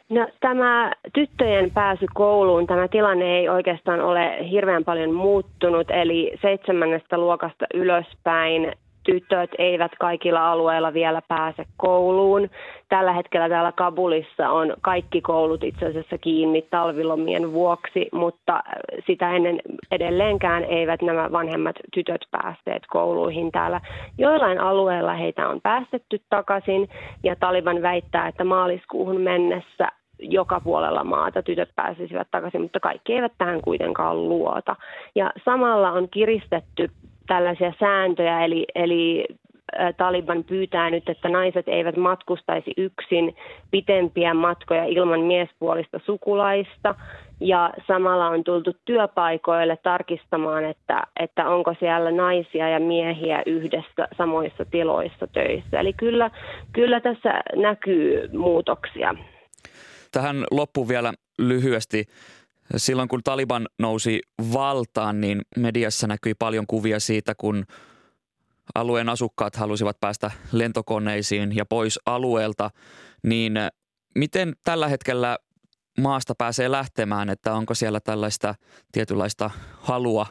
[0.10, 7.18] No, tämä tyttöjen pääsy kouluun, tämä tilanne ei oikeastaan ole hirveän paljon muuttunut, eli seitsemännestä
[7.18, 8.74] luokasta ylöspäin
[9.06, 12.50] tytöt eivät kaikilla alueilla vielä pääse kouluun.
[12.90, 18.64] Tällä hetkellä täällä Kabulissa on kaikki koulut itse asiassa kiinni talvilomien vuoksi, mutta
[19.08, 19.60] sitä ennen
[19.92, 23.82] edelleenkään eivät nämä vanhemmat tytöt päässeet kouluihin täällä.
[24.18, 26.90] Joillain alueilla heitä on päästetty takaisin
[27.24, 33.32] ja Taliban väittää, että maaliskuuhun mennessä joka puolella maata tytöt pääsisivät takaisin, mutta kaikki eivät
[33.38, 34.76] tähän kuitenkaan luota.
[35.16, 36.90] Ja samalla on kiristetty
[37.28, 39.26] tällaisia sääntöjä, eli, eli
[39.98, 43.36] Taliban pyytää nyt, että naiset eivät matkustaisi yksin
[43.72, 46.96] pitempiä matkoja ilman miespuolista sukulaista.
[47.40, 54.66] Ja samalla on tultu työpaikoille tarkistamaan, että, että onko siellä naisia ja miehiä yhdessä samoissa
[54.66, 55.80] tiloissa töissä.
[55.80, 56.32] Eli kyllä,
[56.74, 59.16] kyllä tässä näkyy muutoksia.
[60.12, 62.06] Tähän loppuun vielä lyhyesti.
[62.78, 64.22] Silloin kun Taliban nousi
[64.54, 67.66] valtaan, niin mediassa näkyi paljon kuvia siitä, kun
[68.76, 72.72] alueen asukkaat halusivat päästä lentokoneisiin ja pois alueelta,
[73.24, 73.54] niin
[74.16, 75.38] miten tällä hetkellä
[76.00, 78.56] maasta pääsee lähtemään, että onko siellä tällaista
[78.92, 79.50] tietynlaista
[79.80, 80.26] halua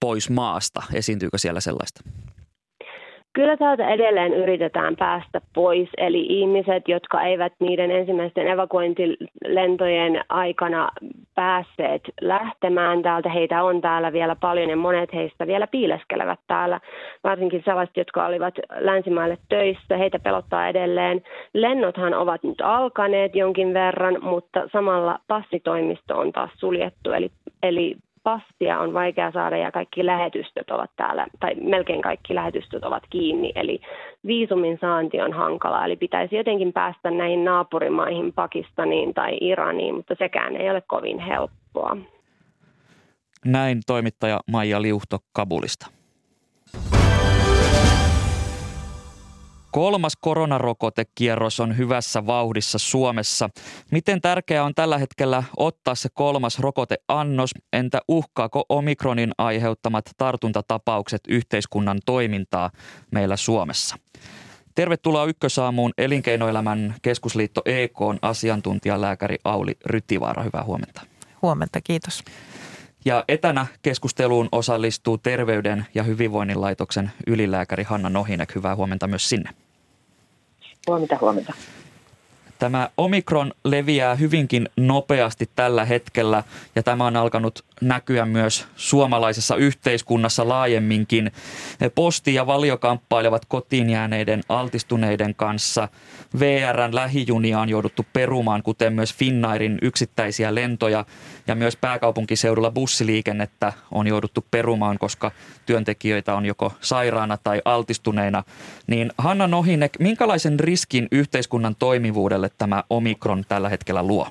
[0.00, 2.00] pois maasta, esiintyykö siellä sellaista?
[3.38, 10.90] Kyllä täältä edelleen yritetään päästä pois, eli ihmiset, jotka eivät niiden ensimmäisten evakuointilentojen aikana
[11.34, 16.80] päässeet lähtemään täältä, heitä on täällä vielä paljon ja monet heistä vielä piileskelevät täällä,
[17.24, 21.22] varsinkin sellaiset, jotka olivat länsimaille töissä, heitä pelottaa edelleen.
[21.54, 27.30] Lennothan ovat nyt alkaneet jonkin verran, mutta samalla passitoimisto on taas suljettu, eli,
[27.62, 27.96] eli
[28.28, 33.52] passia on vaikea saada ja kaikki lähetystöt ovat täällä, tai melkein kaikki lähetystöt ovat kiinni,
[33.54, 33.80] eli
[34.26, 40.56] viisumin saanti on hankala, eli pitäisi jotenkin päästä näihin naapurimaihin, Pakistaniin tai Iraniin, mutta sekään
[40.56, 41.96] ei ole kovin helppoa.
[43.44, 45.97] Näin toimittaja Maija Liuhto Kabulista.
[49.78, 53.50] Kolmas koronarokotekierros on hyvässä vauhdissa Suomessa.
[53.90, 57.50] Miten tärkeää on tällä hetkellä ottaa se kolmas rokoteannos?
[57.72, 62.70] Entä uhkaako omikronin aiheuttamat tartuntatapaukset yhteiskunnan toimintaa
[63.10, 63.96] meillä Suomessa?
[64.74, 70.42] Tervetuloa Ykkösaamuun Elinkeinoelämän keskusliitto EK asiantuntijalääkäri Auli Rytivaara.
[70.42, 71.00] Hyvää huomenta.
[71.42, 72.24] Huomenta, kiitos.
[73.04, 78.54] Ja etänä keskusteluun osallistuu Terveyden ja hyvinvoinnin laitoksen ylilääkäri Hanna Nohinek.
[78.54, 79.50] Hyvää huomenta myös sinne.
[80.88, 81.52] Huomenta, huomenta.
[82.58, 86.42] Tämä omikron leviää hyvinkin nopeasti tällä hetkellä
[86.74, 91.32] ja tämä on alkanut näkyä myös suomalaisessa yhteiskunnassa laajemminkin.
[91.94, 95.88] Posti ja valio kamppailevat kotiin jääneiden altistuneiden kanssa.
[96.38, 101.04] VRn lähijunia on jouduttu perumaan, kuten myös Finnairin yksittäisiä lentoja
[101.46, 105.30] ja myös pääkaupunkiseudulla bussiliikennettä on jouduttu perumaan, koska
[105.66, 108.44] työntekijöitä on joko sairaana tai altistuneina.
[108.86, 114.28] Niin Hanna Nohinek, minkälaisen riskin yhteiskunnan toimivuudelle tämä omikron tällä hetkellä luo?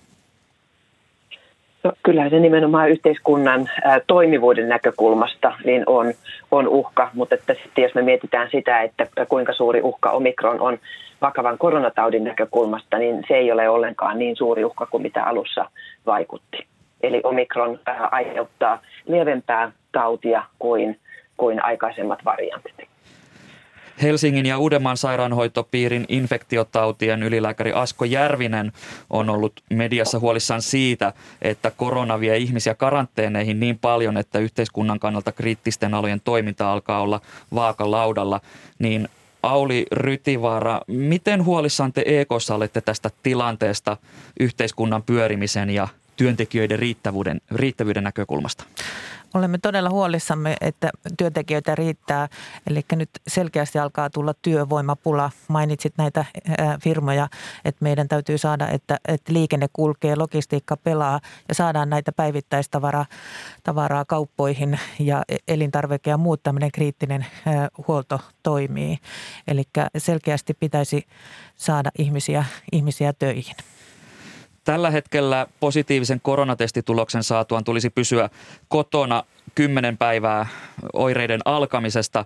[1.88, 3.70] No, kyllähän se nimenomaan yhteiskunnan
[4.08, 6.14] toimivuuden näkökulmasta niin on,
[6.52, 10.78] on uhka, mutta että sitten jos me mietitään sitä, että kuinka suuri uhka omikron on
[11.22, 15.70] vakavan koronataudin näkökulmasta, niin se ei ole ollenkaan niin suuri uhka kuin mitä alussa
[16.06, 16.66] vaikutti.
[17.02, 17.80] Eli omikron
[18.12, 21.00] aiheuttaa lievempää tautia kuin,
[21.38, 22.76] kuin aikaisemmat variantit.
[24.02, 28.72] Helsingin ja Uudenmaan sairaanhoitopiirin infektiotautien ylilääkäri Asko Järvinen
[29.10, 35.32] on ollut mediassa huolissaan siitä, että korona vie ihmisiä karanteeneihin niin paljon, että yhteiskunnan kannalta
[35.32, 37.22] kriittisten alojen toiminta alkaa olla
[37.54, 38.42] vaakalaudalla.
[38.80, 39.10] Niin
[39.44, 43.98] Auli Rytivaara, miten huolissaan te EKssa olette tästä tilanteesta
[44.40, 48.64] yhteiskunnan pyörimisen ja työntekijöiden riittävyyden, riittävyyden näkökulmasta?
[49.34, 52.28] Olemme todella huolissamme, että työntekijöitä riittää.
[52.70, 55.32] Eli nyt selkeästi alkaa tulla työvoimapula.
[55.48, 56.26] Mainitsit näitä
[56.84, 57.28] firmoja,
[57.66, 63.06] että meidän täytyy saada, että, että liikenne kulkee, logistiikka pelaa ja saadaan näitä päivittäistavaraa
[63.64, 67.26] tavaraa kauppoihin ja elintarvike ja muut tämmöinen kriittinen
[67.88, 68.98] huolto toimii.
[69.48, 69.64] Eli
[69.98, 71.08] selkeästi pitäisi
[71.56, 73.56] saada ihmisiä, ihmisiä töihin.
[74.68, 78.30] Tällä hetkellä positiivisen koronatestituloksen saatuaan tulisi pysyä
[78.68, 79.24] kotona
[79.56, 80.48] kymmenen päivää
[80.94, 82.26] oireiden alkamisesta,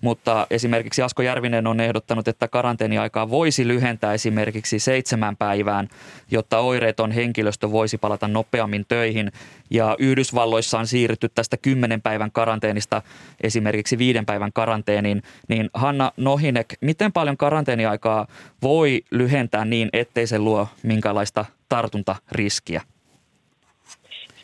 [0.00, 5.88] mutta esimerkiksi Asko Järvinen on ehdottanut, että karanteeniaikaa voisi lyhentää esimerkiksi seitsemän päivään,
[6.30, 9.32] jotta oireeton henkilöstö voisi palata nopeammin töihin.
[9.70, 13.02] Ja Yhdysvalloissa on siirrytty tästä kymmenen päivän karanteenista
[13.40, 15.22] esimerkiksi viiden päivän karanteeniin.
[15.48, 18.26] Niin Hanna Nohinek, miten paljon karanteeniaikaa
[18.62, 22.80] voi lyhentää niin, ettei se luo minkälaista tartuntariskiä?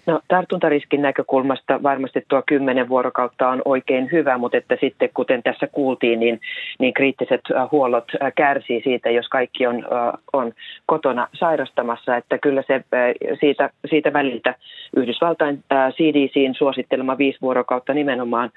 [0.06, 5.66] No, tartuntariskin näkökulmasta varmasti tuo kymmenen vuorokautta on oikein hyvä, mutta että sitten kuten tässä
[5.66, 6.40] kuultiin, niin,
[6.78, 10.52] niin kriittiset äh, huollot äh, kärsii siitä, jos kaikki on, äh, on
[10.86, 12.84] kotona sairastamassa, että kyllä se
[13.40, 14.54] siitä, siitä väliltä
[14.96, 18.50] Yhdysvaltain CDCin suosittelema viisi vuorokautta nimenomaan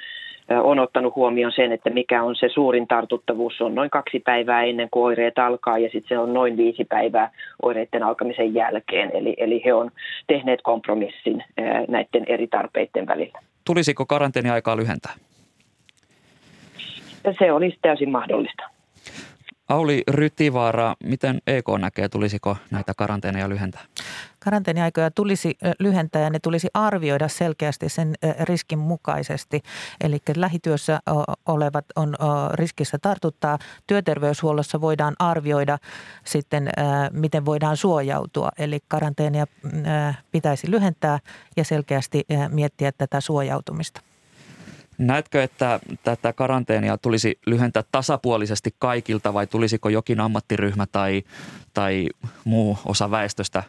[0.64, 3.62] on ottanut huomioon sen, että mikä on se suurin tartuttavuus.
[3.62, 7.32] on noin kaksi päivää ennen kuin oireet alkaa ja sitten se on noin viisi päivää
[7.62, 9.12] oireiden alkamisen jälkeen.
[9.14, 9.92] Eli, eli he on
[10.28, 11.44] tehneet kompromissin
[11.88, 13.40] näiden eri tarpeiden välillä.
[13.66, 15.14] Tulisiko karanteeniaikaa lyhentää?
[17.40, 18.71] Se olisi täysin mahdollista.
[19.72, 23.82] Auli Rytivaara, miten EK näkee, tulisiko näitä karanteeneja lyhentää?
[24.40, 29.64] Karanteeniaikoja tulisi lyhentää ja ne tulisi arvioida selkeästi sen riskin mukaisesti.
[30.02, 31.00] Eli lähityössä
[31.46, 32.16] olevat on
[32.54, 33.58] riskissä tartuttaa.
[33.88, 35.78] Työterveyshuollossa voidaan arvioida
[36.24, 36.70] sitten,
[37.12, 38.50] miten voidaan suojautua.
[38.58, 39.46] Eli karanteenia
[40.32, 41.20] pitäisi lyhentää
[41.58, 44.02] ja selkeästi miettiä tätä suojautumista.
[45.02, 51.24] Näetkö, että tätä karanteenia tulisi lyhentää tasapuolisesti kaikilta vai tulisiko jokin ammattiryhmä tai,
[51.74, 52.08] tai
[52.44, 53.64] muu osa väestöstä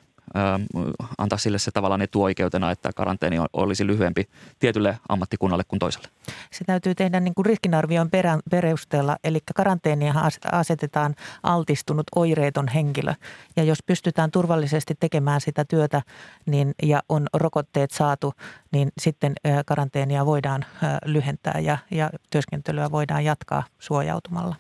[1.19, 6.09] antaa sille se tavallaan etuoikeutena, että karanteeni olisi lyhyempi tietylle ammattikunnalle kuin toiselle?
[6.51, 8.11] Se täytyy tehdä niin kuin riskinarvion
[8.51, 10.15] perusteella, eli karanteenia
[10.53, 13.15] asetetaan altistunut oireeton henkilö.
[13.57, 16.03] Ja jos pystytään turvallisesti tekemään sitä työtä
[16.47, 18.33] niin, ja on rokotteet saatu,
[18.73, 19.33] niin sitten
[19.67, 20.65] karanteenia voidaan
[21.05, 24.57] lyhentää ja, ja työskentelyä voidaan jatkaa suojautumalla.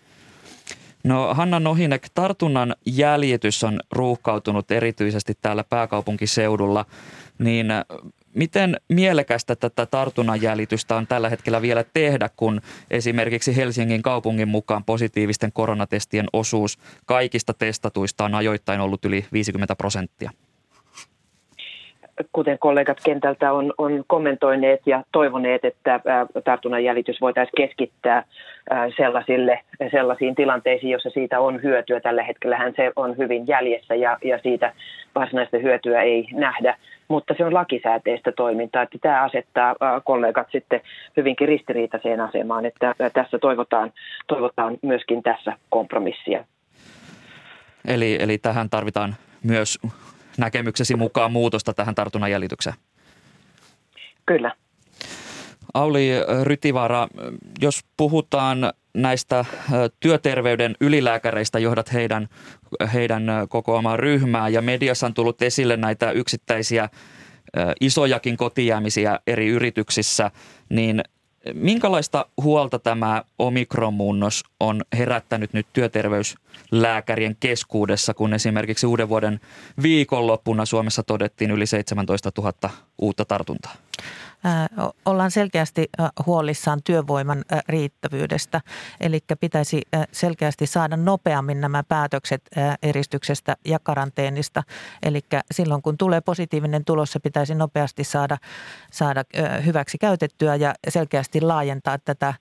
[1.04, 6.84] No Hanna Nohinek, tartunnan jäljitys on ruuhkautunut erityisesti täällä pääkaupunkiseudulla,
[7.38, 7.84] niin äh,
[8.34, 12.60] miten mielekästä tätä tartunnan jäljitystä on tällä hetkellä vielä tehdä, kun
[12.90, 20.30] esimerkiksi Helsingin kaupungin mukaan positiivisten koronatestien osuus kaikista testatuista on ajoittain ollut yli 50 prosenttia?
[22.32, 26.00] Kuten kollegat kentältä on, on kommentoineet ja toivoneet, että
[26.44, 28.24] tartunnan jäljitys voitaisiin keskittää
[28.96, 29.60] sellaisille,
[29.90, 32.00] sellaisiin tilanteisiin, joissa siitä on hyötyä.
[32.00, 34.72] Tällä hetkellä se on hyvin jäljessä ja, ja siitä
[35.14, 36.76] varsinaista hyötyä ei nähdä,
[37.08, 38.82] mutta se on lakisääteistä toimintaa.
[38.82, 40.80] Että tämä asettaa kollegat sitten
[41.16, 43.92] hyvinkin ristiriitaiseen asemaan, että tässä toivotaan,
[44.26, 46.44] toivotaan myöskin tässä kompromissia.
[47.88, 49.78] Eli, eli tähän tarvitaan myös
[50.38, 52.76] näkemyksesi mukaan muutosta tähän tartunnan jäljitykseen?
[54.26, 54.56] Kyllä.
[55.74, 56.10] Auli
[56.42, 57.08] Rytivaara,
[57.60, 59.44] jos puhutaan näistä
[60.00, 62.28] työterveyden ylilääkäreistä, johdat heidän,
[62.94, 66.88] heidän kokoamaan ryhmää ja mediassa on tullut esille näitä yksittäisiä
[67.80, 70.30] isojakin kotijäämisiä eri yrityksissä,
[70.68, 71.02] niin
[71.54, 79.40] Minkälaista huolta tämä omikromuunnos on herättänyt nyt työterveyslääkärien keskuudessa, kun esimerkiksi uuden vuoden
[79.82, 82.52] viikonloppuna Suomessa todettiin yli 17 000
[82.98, 83.74] uutta tartuntaa?
[85.04, 85.88] Ollaan selkeästi
[86.26, 88.60] huolissaan työvoiman riittävyydestä.
[89.00, 89.82] Eli pitäisi
[90.12, 92.42] selkeästi saada nopeammin nämä päätökset
[92.82, 94.62] eristyksestä ja karanteenista.
[95.02, 95.20] Eli
[95.50, 98.38] silloin kun tulee positiivinen tulos, se pitäisi nopeasti saada,
[98.92, 99.24] saada
[99.64, 102.34] hyväksi käytettyä ja selkeästi laajentaa tätä,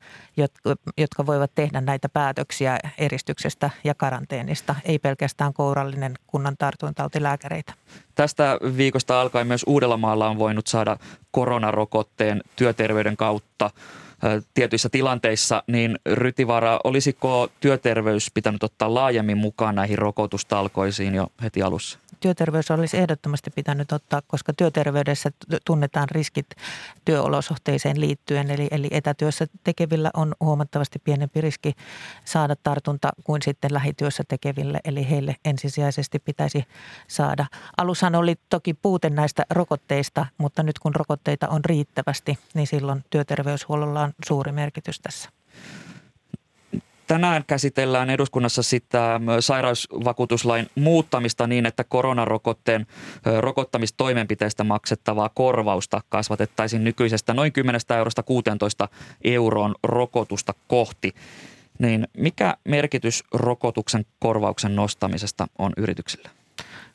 [0.97, 4.75] jotka voivat tehdä näitä päätöksiä eristyksestä ja karanteenista.
[4.83, 7.73] Ei pelkästään kourallinen kunnan tartuntatautilääkäreitä.
[8.21, 10.97] Tästä viikosta alkaen myös Uudellamaalla on voinut saada
[11.31, 13.69] koronarokotteen työterveyden kautta
[14.53, 21.99] tietyissä tilanteissa, niin Rytivaara, olisiko työterveys pitänyt ottaa laajemmin mukaan näihin rokotustalkoisiin jo heti alussa?
[22.21, 25.29] Työterveys olisi ehdottomasti pitänyt ottaa, koska työterveydessä
[25.65, 26.45] tunnetaan riskit
[27.05, 28.51] työolosuhteeseen liittyen.
[28.51, 31.73] Eli, eli etätyössä tekevillä on huomattavasti pienempi riski
[32.25, 34.79] saada tartunta kuin sitten lähityössä tekeville.
[34.85, 36.63] Eli heille ensisijaisesti pitäisi
[37.07, 37.45] saada.
[37.77, 44.01] Alushan oli toki puute näistä rokotteista, mutta nyt kun rokotteita on riittävästi, niin silloin työterveyshuollolla
[44.01, 45.29] on suuri merkitys tässä.
[47.11, 52.87] Tänään käsitellään eduskunnassa sitä sairausvakuutuslain muuttamista niin, että koronarokotteen
[53.39, 58.87] rokottamistoimenpiteistä maksettavaa korvausta kasvatettaisiin nykyisestä noin 10 eurosta 16
[59.23, 61.13] euroon rokotusta kohti.
[61.79, 66.40] Niin mikä merkitys rokotuksen korvauksen nostamisesta on yrityksille?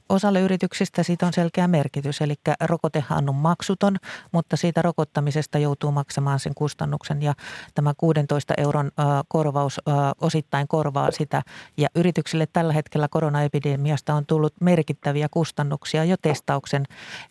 [0.08, 3.96] Osalle yrityksistä siitä on selkeä merkitys, eli rokotehan on maksuton,
[4.32, 7.22] mutta siitä rokottamisesta joutuu maksamaan sen kustannuksen.
[7.22, 7.34] Ja
[7.74, 8.90] tämä 16 euron
[9.28, 9.80] korvaus
[10.20, 11.42] osittain korvaa sitä.
[11.76, 16.84] Ja yrityksille tällä hetkellä koronaepidemiasta on tullut merkittäviä kustannuksia jo testauksen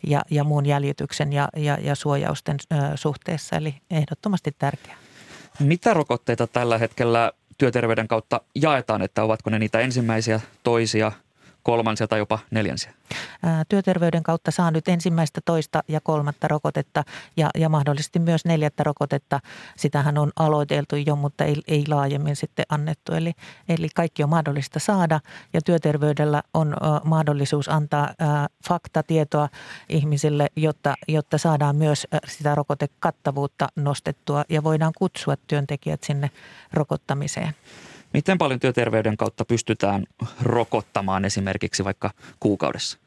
[0.06, 2.56] ja, ja muun jäljityksen ja, ja, ja suojausten
[2.94, 4.96] suhteessa, eli ehdottomasti tärkeää.
[5.60, 11.12] Mitä rokotteita tällä hetkellä työterveyden kautta jaetaan, että ovatko ne niitä ensimmäisiä, toisia–
[11.66, 12.92] kolmansia tai jopa neljänsiä?
[13.68, 17.04] Työterveyden kautta saa nyt ensimmäistä, toista ja kolmatta rokotetta
[17.36, 19.40] ja, ja mahdollisesti myös neljättä rokotetta.
[19.76, 23.12] Sitähän on aloiteltu jo, mutta ei, ei laajemmin sitten annettu.
[23.12, 23.32] Eli,
[23.68, 25.20] eli kaikki on mahdollista saada
[25.52, 28.08] ja työterveydellä on mahdollisuus antaa
[28.68, 29.48] faktatietoa
[29.88, 36.30] ihmisille, jotta, jotta saadaan myös sitä rokotekattavuutta nostettua ja voidaan kutsua työntekijät sinne
[36.72, 37.54] rokottamiseen.
[38.16, 40.04] Miten paljon työterveyden kautta pystytään
[40.42, 42.10] rokottamaan esimerkiksi vaikka
[42.40, 42.98] kuukaudessa?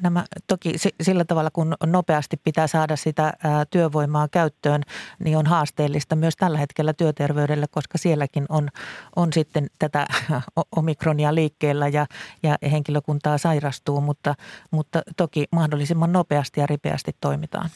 [0.00, 3.32] Nämä, toki sillä tavalla, kun nopeasti pitää saada sitä
[3.70, 4.82] työvoimaa käyttöön,
[5.24, 8.68] niin on haasteellista myös tällä hetkellä työterveydelle, koska sielläkin on,
[9.16, 10.06] on sitten tätä
[10.76, 12.06] omikronia liikkeellä ja,
[12.42, 14.34] ja henkilökuntaa sairastuu, mutta,
[14.70, 17.70] mutta toki mahdollisimman nopeasti ja ripeästi toimitaan.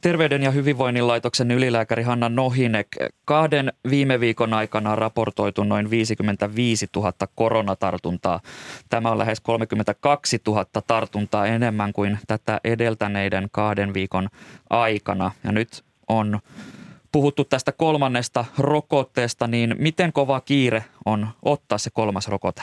[0.00, 2.88] Terveyden ja hyvinvoinnin laitoksen ylilääkäri Hanna Nohinek.
[3.24, 8.40] Kahden viime viikon aikana on raportoitu noin 55 000 koronatartuntaa.
[8.88, 14.28] Tämä on lähes 32 000 tartuntaa enemmän kuin tätä edeltäneiden kahden viikon
[14.70, 15.30] aikana.
[15.44, 16.40] Ja nyt on
[17.12, 22.62] puhuttu tästä kolmannesta rokotteesta, niin miten kova kiire on ottaa se kolmas rokote?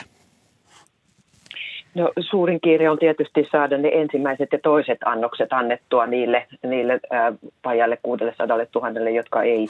[1.94, 7.34] No, suurin kiire on tietysti saada ne ensimmäiset ja toiset annokset annettua niille, niille äh,
[7.64, 9.66] vajalle 600 000, jotka ei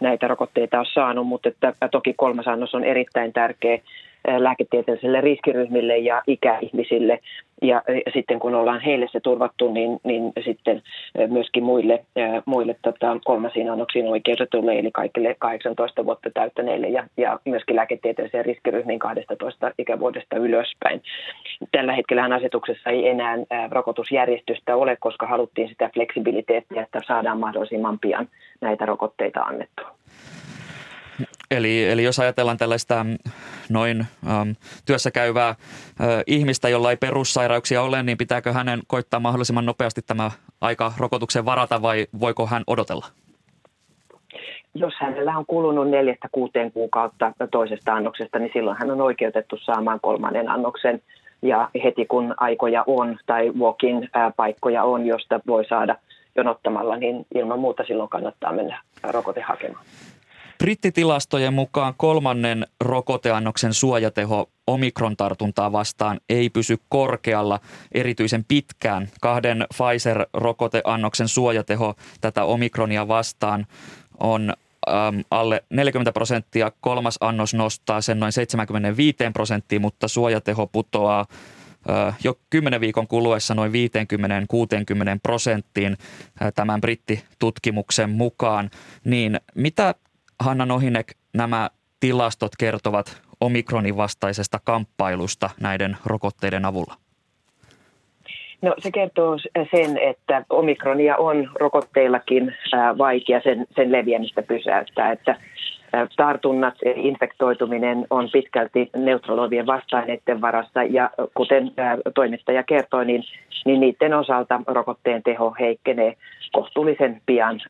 [0.00, 3.78] näitä rokotteita ole saanut, mutta että toki kolmas annos on erittäin tärkeä
[4.38, 7.18] lääketieteellisille riskiryhmille ja ikäihmisille.
[7.62, 10.82] Ja, sitten kun ollaan heille se turvattu, niin, niin sitten
[11.28, 12.04] myöskin muille,
[12.44, 18.98] muille tota, kolmasiin annoksiin oikeutetuille, eli kaikille 18 vuotta täyttäneille ja, ja myöskin lääketieteellisiin riskiryhmiin
[18.98, 21.02] 12 ikävuodesta ylöspäin.
[21.72, 23.36] Tällä hetkellä asetuksessa ei enää
[23.70, 28.28] rokotusjärjestystä ole, koska haluttiin sitä fleksibiliteettiä, että saadaan mahdollisimman pian
[28.60, 30.01] näitä rokotteita annettua.
[31.56, 33.16] Eli, eli jos ajatellaan tällaista mm,
[33.70, 34.54] noin äm,
[34.86, 35.54] työssä käyvää ä,
[36.26, 40.30] ihmistä, jolla ei perussairauksia ole, niin pitääkö hänen koittaa mahdollisimman nopeasti tämä
[40.60, 43.06] aika rokotukseen varata vai voiko hän odotella?
[44.74, 50.00] Jos hänellä on kulunut neljästä kuuteen kuukautta toisesta annoksesta, niin silloin hän on oikeutettu saamaan
[50.02, 51.02] kolmannen annoksen.
[51.42, 54.04] Ja heti kun aikoja on tai walking
[54.36, 55.96] paikkoja on, josta voi saada
[56.36, 59.84] jonottamalla, niin ilman muuta silloin kannattaa mennä rokote hakemaan.
[60.58, 67.60] Brittitilastojen mukaan kolmannen rokoteannoksen suojateho omikron-tartuntaa vastaan ei pysy korkealla
[67.92, 69.08] erityisen pitkään.
[69.20, 73.66] Kahden Pfizer-rokoteannoksen suojateho tätä omikronia vastaan
[74.20, 74.52] on
[74.88, 76.72] äm, alle 40 prosenttia.
[76.80, 81.26] Kolmas annos nostaa sen noin 75 prosenttiin, mutta suojateho putoaa
[82.24, 83.74] jo 10 viikon kuluessa noin 50-60
[85.22, 85.96] prosenttiin
[86.54, 88.70] tämän brittitutkimuksen mukaan.
[89.04, 89.94] Niin mitä
[90.42, 91.70] Hanna Nohinek nämä
[92.00, 96.94] tilastot kertovat omikronin vastaisesta kamppailusta näiden rokotteiden avulla?
[98.62, 99.38] No se kertoo
[99.70, 102.54] sen, että omikronia on rokotteillakin
[102.98, 105.36] vaikea sen, sen leviämistä pysäyttää, että
[106.16, 111.72] tartunnat, infektoituminen on pitkälti neutraloivien vasta-aineiden varassa ja kuten
[112.14, 113.24] toimittaja kertoi, niin,
[113.64, 116.16] niin niiden osalta rokotteen teho heikkenee
[116.52, 117.60] kohtuullisen pian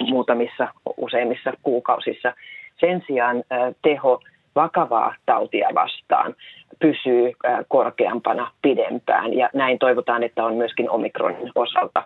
[0.00, 2.32] muutamissa useimmissa kuukausissa.
[2.80, 3.44] Sen sijaan
[3.82, 4.20] teho
[4.54, 6.34] vakavaa tautia vastaan
[6.78, 7.32] pysyy
[7.68, 12.02] korkeampana pidempään ja näin toivotaan, että on myöskin omikronin osalta.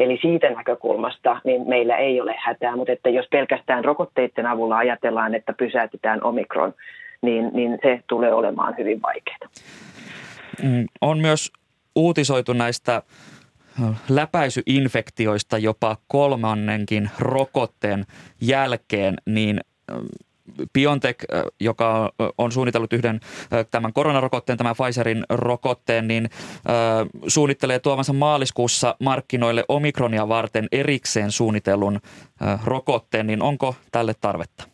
[0.00, 5.34] Eli siitä näkökulmasta niin meillä ei ole hätää, mutta että jos pelkästään rokotteiden avulla ajatellaan,
[5.34, 6.74] että pysäytetään omikron,
[7.22, 9.38] niin, niin se tulee olemaan hyvin vaikeaa.
[10.62, 11.52] Mm, on myös
[11.96, 13.02] uutisoitu näistä
[14.08, 18.04] läpäisyinfektioista jopa kolmannenkin rokotteen
[18.40, 19.60] jälkeen, niin
[20.72, 21.24] BioNTech,
[21.60, 23.20] joka on suunnitellut yhden
[23.70, 26.28] tämän koronarokotteen, tämän Pfizerin rokotteen, niin
[27.26, 31.98] suunnittelee tuomansa maaliskuussa markkinoille omikronia varten erikseen suunnitellun
[32.64, 34.64] rokotteen, niin onko tälle tarvetta?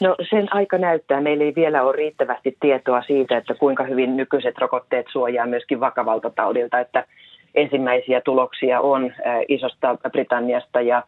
[0.00, 1.20] No sen aika näyttää.
[1.20, 6.30] Meillä ei vielä ole riittävästi tietoa siitä, että kuinka hyvin nykyiset rokotteet suojaa myöskin vakavalta
[6.30, 6.80] taudilta.
[6.80, 7.06] Että
[7.54, 9.12] ensimmäisiä tuloksia on
[9.48, 11.02] isosta Britanniasta ja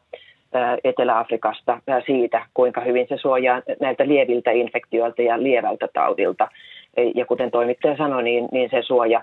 [0.84, 6.49] Etelä-Afrikasta siitä, kuinka hyvin se suojaa näiltä lieviltä infektioilta ja lievältä taudilta.
[7.14, 9.22] Ja kuten toimittaja sanoi, niin, niin se suoja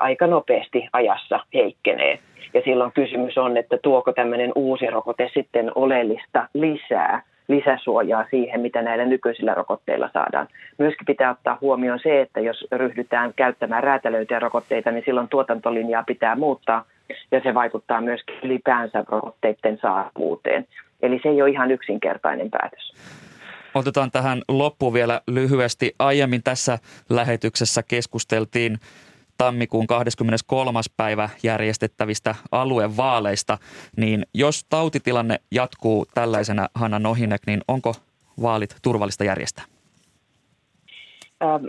[0.00, 2.18] aika nopeasti ajassa heikkenee.
[2.54, 8.82] Ja silloin kysymys on, että tuoko tämmöinen uusi rokote sitten oleellista lisää lisäsuojaa siihen, mitä
[8.82, 10.48] näillä nykyisillä rokotteilla saadaan.
[10.78, 16.36] Myöskin pitää ottaa huomioon se, että jos ryhdytään käyttämään räätälöityjä rokotteita, niin silloin tuotantolinjaa pitää
[16.36, 16.84] muuttaa
[17.30, 20.66] ja se vaikuttaa myöskin ylipäänsä rokotteiden saavuuteen.
[21.02, 22.92] Eli se ei ole ihan yksinkertainen päätös.
[23.74, 25.94] Otetaan tähän loppuun vielä lyhyesti.
[25.98, 26.78] Aiemmin tässä
[27.10, 28.78] lähetyksessä keskusteltiin
[29.40, 30.80] tammikuun 23.
[30.96, 33.58] päivä järjestettävistä aluevaaleista,
[33.96, 37.94] niin jos tautitilanne jatkuu tällaisena, Hanna Nohinek, niin onko
[38.42, 39.64] vaalit turvallista järjestää?
[41.42, 41.64] Ähm,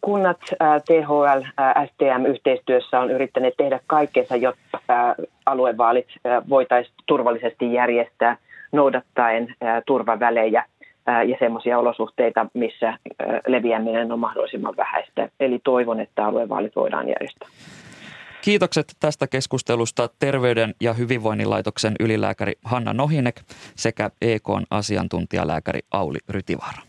[0.00, 5.14] kunnat, äh, THL, äh, STM yhteistyössä on yrittäneet tehdä kaikkensa, jotta äh,
[5.46, 6.08] aluevaalit
[6.48, 8.36] voitaisiin turvallisesti järjestää
[8.72, 9.54] noudattaen
[9.86, 10.64] turvavälejä
[11.06, 12.98] ja semmoisia olosuhteita, missä
[13.46, 15.28] leviäminen on mahdollisimman vähäistä.
[15.40, 17.48] Eli toivon, että aluevaalit voidaan järjestää.
[18.42, 23.40] Kiitokset tästä keskustelusta Terveyden ja hyvinvoinnin laitoksen ylilääkäri Hanna Nohinek
[23.74, 26.82] sekä EKn asiantuntijalääkäri Auli Rytivaara.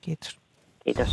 [0.00, 0.40] Kiitos.
[0.84, 1.12] Kiitos.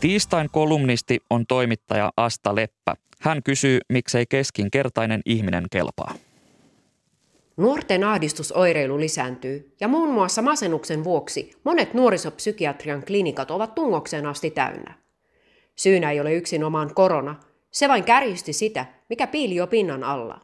[0.00, 2.94] Tiistain kolumnisti on toimittaja Asta Leppä.
[3.20, 6.14] Hän kysyy, miksei keskinkertainen ihminen kelpaa.
[7.58, 14.94] Nuorten ahdistusoireilu lisääntyy ja muun muassa masennuksen vuoksi monet nuorisopsykiatrian klinikat ovat tungokseen asti täynnä.
[15.76, 17.36] Syynä ei ole yksin omaan korona,
[17.70, 20.40] se vain kärjisti sitä, mikä piili jo pinnan alla.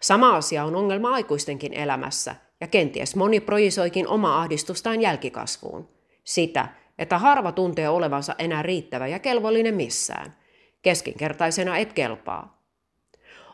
[0.00, 5.88] Sama asia on ongelma aikuistenkin elämässä, ja kenties moni projisoikin oma ahdistustaan jälkikasvuun.
[6.24, 6.68] Sitä,
[6.98, 10.36] että harva tuntee olevansa enää riittävä ja kelvollinen missään.
[10.82, 12.62] Keskinkertaisena et kelpaa.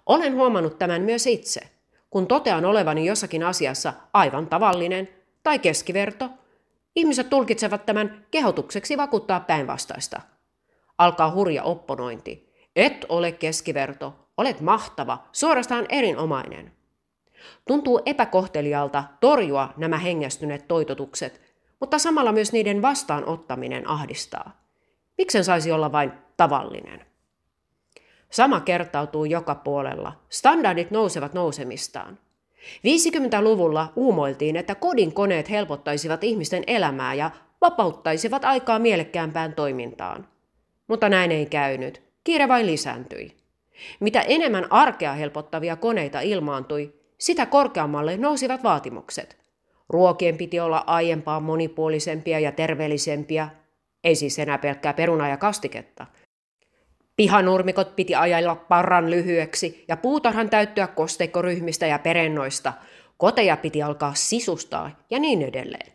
[0.06, 1.60] Olen huomannut tämän myös itse–
[2.10, 5.08] kun totean olevani jossakin asiassa aivan tavallinen
[5.42, 6.30] tai keskiverto,
[6.96, 10.20] ihmiset tulkitsevat tämän kehotukseksi vakuuttaa päinvastaista.
[10.98, 12.50] Alkaa hurja opponointi.
[12.76, 16.72] Et ole keskiverto, olet mahtava, suorastaan erinomainen.
[17.68, 21.40] Tuntuu epäkohtelialta torjua nämä hengästyneet toitotukset,
[21.80, 24.64] mutta samalla myös niiden vastaanottaminen ahdistaa.
[25.18, 27.09] Miksen saisi olla vain tavallinen?
[28.30, 30.12] Sama kertautuu joka puolella.
[30.28, 32.18] Standardit nousevat nousemistaan.
[32.86, 40.28] 50-luvulla uumoiltiin, että kodin koneet helpottaisivat ihmisten elämää ja vapauttaisivat aikaa mielekkäämpään toimintaan.
[40.88, 42.02] Mutta näin ei käynyt.
[42.24, 43.36] Kiire vain lisääntyi.
[44.00, 49.36] Mitä enemmän arkea helpottavia koneita ilmaantui, sitä korkeammalle nousivat vaatimukset.
[49.88, 53.48] Ruokien piti olla aiempaa monipuolisempia ja terveellisempiä,
[54.04, 56.06] ei siis enää pelkkää peruna ja kastiketta.
[57.20, 62.72] Pihanurmikot piti ajalla parran lyhyeksi ja puutarhan täyttyä kosteikkoryhmistä ja perennoista.
[63.16, 65.92] Koteja piti alkaa sisustaa ja niin edelleen.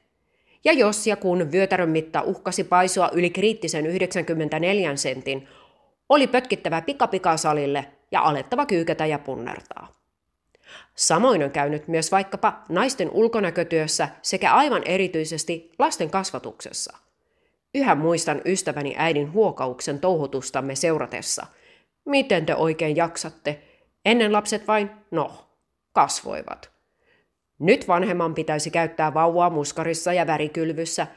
[0.66, 5.48] Ja jos ja kun vyötärön mitta uhkasi paisua yli kriittisen 94 sentin,
[6.10, 9.88] oli pötkittävä pikapikasalille ja alettava kyykätä ja punnertaa.
[10.96, 17.05] Samoin on käynyt myös vaikkapa naisten ulkonäkötyössä sekä aivan erityisesti lasten kasvatuksessa.
[17.76, 21.46] Yhä muistan ystäväni äidin huokauksen touhutustamme seuratessa.
[22.06, 23.62] Miten te oikein jaksatte?
[24.06, 25.32] Ennen lapset vain, no,
[25.94, 26.72] kasvoivat.
[27.60, 31.08] Nyt vanhemman pitäisi käyttää vauvaa muskarissa ja värikylvyssä,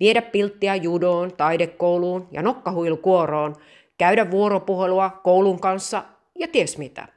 [0.00, 3.56] viedä pilttiä judoon, taidekouluun ja nokkahuilukuoroon,
[3.98, 6.04] käydä vuoropuhelua koulun kanssa
[6.38, 7.08] ja ties mitä.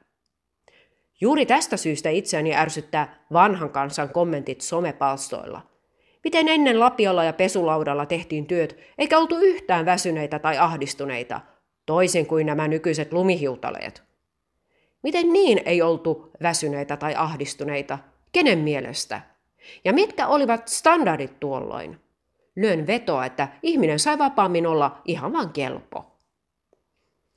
[1.20, 5.77] Juuri tästä syystä itseäni ärsyttää vanhan kansan kommentit somepalstoilla.
[6.24, 11.40] Miten ennen lapiolla ja pesulaudalla tehtiin työt, eikä oltu yhtään väsyneitä tai ahdistuneita,
[11.86, 14.02] toisin kuin nämä nykyiset lumihiutaleet.
[15.02, 17.98] Miten niin ei oltu väsyneitä tai ahdistuneita?
[18.32, 19.20] Kenen mielestä?
[19.84, 22.00] Ja mitkä olivat standardit tuolloin?
[22.56, 26.16] Lyön vetoa, että ihminen sai vapaammin olla ihan vain kelpo.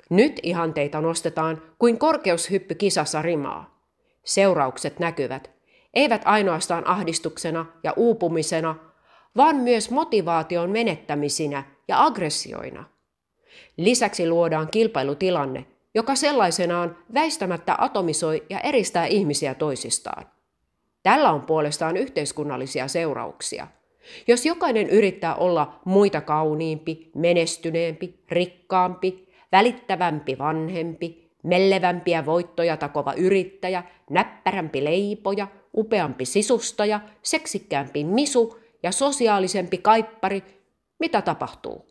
[0.10, 3.82] Nyt ihanteita nostetaan kuin korkeushyppy kisassa rimaa.
[4.24, 5.51] Seuraukset näkyvät,
[5.94, 8.76] eivät ainoastaan ahdistuksena ja uupumisena,
[9.38, 12.84] vaan myös motivaation menettämisinä ja aggressioina.
[13.78, 15.66] Lisäksi luodaan kilpailutilanne,
[15.96, 20.26] joka sellaisenaan väistämättä atomisoi ja eristää ihmisiä toisistaan.
[21.04, 23.68] Tällä on puolestaan yhteiskunnallisia seurauksia.
[24.28, 34.84] Jos jokainen yrittää olla muita kauniimpi, menestyneempi, rikkaampi, välittävämpi vanhempi, mellevämpiä voittoja takova yrittäjä, näppärämpi
[34.84, 40.44] leipoja, upeampi sisustaja, seksikkäämpi misu ja sosiaalisempi kaippari,
[41.00, 41.86] mitä tapahtuu?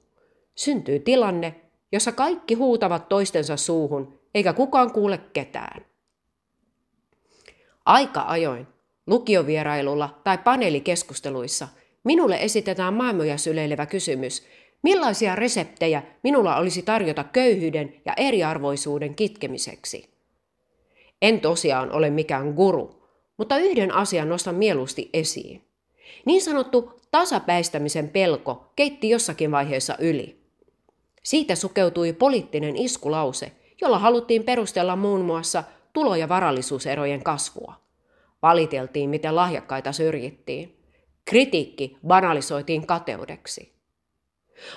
[0.55, 1.55] Syntyy tilanne,
[1.93, 5.85] jossa kaikki huutavat toistensa suuhun, eikä kukaan kuule ketään.
[7.87, 8.67] Aika ajoin,
[9.07, 11.69] lukiovierailulla tai paneelikeskusteluissa,
[12.05, 14.47] minulle esitetään maailmoja syleilevä kysymys,
[14.83, 20.11] Millaisia reseptejä minulla olisi tarjota köyhyyden ja eriarvoisuuden kitkemiseksi?
[21.23, 25.65] En tosiaan ole mikään guru, mutta yhden asian nostan mieluusti esiin.
[26.25, 30.41] Niin sanottu tasapäistämisen pelko keitti jossakin vaiheessa yli.
[31.23, 37.75] Siitä sukeutui poliittinen iskulause, jolla haluttiin perustella muun muassa tulo- ja varallisuuserojen kasvua.
[38.43, 40.77] Valiteltiin, miten lahjakkaita syrjittiin.
[41.25, 43.80] Kritiikki banalisoitiin kateudeksi.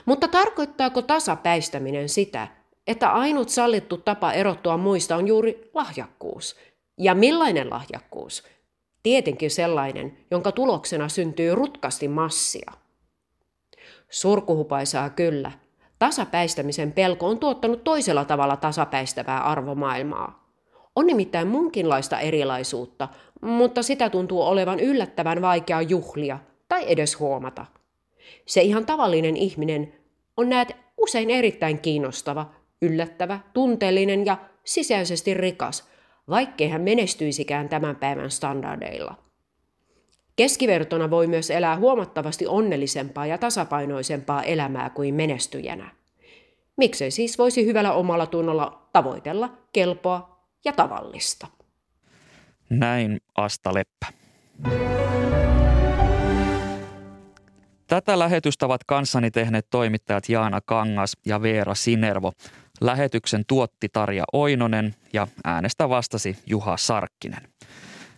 [0.06, 2.48] Mutta tarkoittaako tasapäistäminen sitä,
[2.88, 6.56] että ainut sallittu tapa erottua muista on juuri lahjakkuus?
[6.98, 8.44] Ja millainen lahjakkuus?
[9.04, 12.72] Tietenkin sellainen, jonka tuloksena syntyy rutkasti massia.
[14.10, 15.52] Surkuhupaisaa kyllä.
[16.00, 20.50] Tasapäistämisen pelko on tuottanut toisella tavalla tasapäistävää arvomaailmaa.
[20.96, 23.08] On nimittäin munkinlaista erilaisuutta,
[23.42, 27.66] mutta sitä tuntuu olevan yllättävän vaikea juhlia tai edes huomata–
[28.46, 29.94] se ihan tavallinen ihminen
[30.38, 35.90] on näet usein erittäin kiinnostava, yllättävä, tunteellinen ja sisäisesti rikas,
[36.30, 39.16] vaikkei hän menestyisikään tämän päivän standardeilla.
[40.36, 45.92] Keskivertona voi myös elää huomattavasti onnellisempaa ja tasapainoisempaa elämää kuin menestyjänä.
[46.78, 51.48] Miksei siis voisi hyvällä omalla tunnolla tavoitella kelpoa ja tavallista?
[52.70, 54.08] Näin Asta Leppä.
[57.94, 62.32] Tätä lähetystä ovat kanssani tehneet toimittajat Jaana Kangas ja Veera Sinervo.
[62.82, 67.42] Lähetyksen tuotti Tarja Oinonen ja äänestä vastasi Juha Sarkkinen.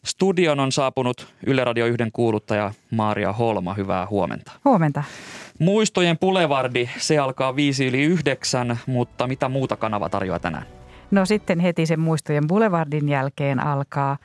[0.06, 3.74] Studion on saapunut Yle Radio 1 kuuluttaja Maaria Holma.
[3.74, 4.52] Hyvää huomenta.
[4.66, 5.04] Huomenta.
[5.60, 10.66] Muistojen Pulevardi, se alkaa viisi yli yhdeksän, mutta mitä muuta kanava tarjoaa tänään?
[11.12, 14.18] No sitten heti sen Muistojen Boulevardin jälkeen alkaa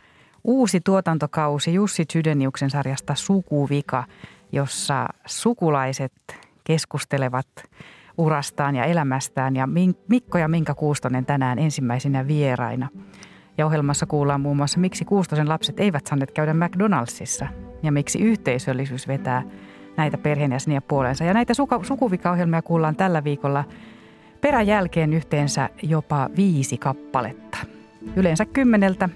[0.44, 4.04] uusi tuotantokausi Jussi Sydeniuksen sarjasta Sukuvika–
[4.52, 6.12] jossa sukulaiset
[6.64, 7.46] keskustelevat
[8.18, 9.68] urastaan ja elämästään ja
[10.08, 12.88] Mikko ja Minka Kuustonen tänään ensimmäisinä vieraina.
[13.58, 17.46] Ja ohjelmassa kuullaan muun muassa, miksi Kuustosen lapset eivät saaneet käydä McDonaldsissa
[17.82, 19.42] ja miksi yhteisöllisyys vetää
[19.96, 21.24] näitä perheenjäseniä puoleensa.
[21.24, 23.64] Ja näitä suku- sukuvikaohjelmia kuullaan tällä viikolla
[24.40, 27.58] peräjälkeen yhteensä jopa viisi kappaletta.
[28.16, 29.08] Yleensä kymmeneltä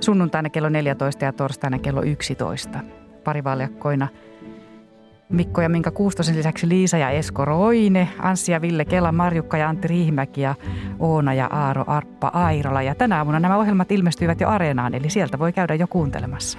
[0.00, 2.80] sunnuntaina kello 14 ja torstaina kello 11.
[3.24, 4.08] Parivaljakkoina
[5.28, 9.68] Mikko ja Minka Kuustosen lisäksi Liisa ja Esko Roine, Anssi ja Ville Kela, Marjukka ja
[9.68, 10.54] Antti Riihimäki ja
[10.98, 12.82] Oona ja Aaro Arppa Airola.
[12.82, 16.58] Ja tänä aamuna nämä ohjelmat ilmestyivät jo Areenaan, eli sieltä voi käydä jo kuuntelemassa.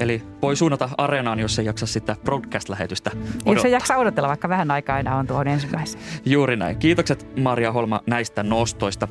[0.00, 3.54] Eli voi suunnata Areenaan, jos ei jaksa sitä broadcast-lähetystä odottaa.
[3.54, 6.04] Jos ei jaksa odotella, vaikka vähän aikaa aina on tuohon ensimmäiseen.
[6.24, 6.76] Juuri näin.
[6.76, 9.08] Kiitokset Maria Holma näistä nostoista.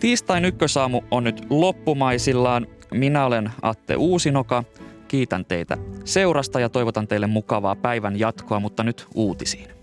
[0.00, 2.66] Tiistain ykkösaamu on nyt loppumaisillaan.
[2.94, 4.64] Minä olen Atte Uusinoka.
[5.08, 9.75] Kiitän teitä seurasta ja toivotan teille mukavaa päivän jatkoa, mutta nyt uutisiin.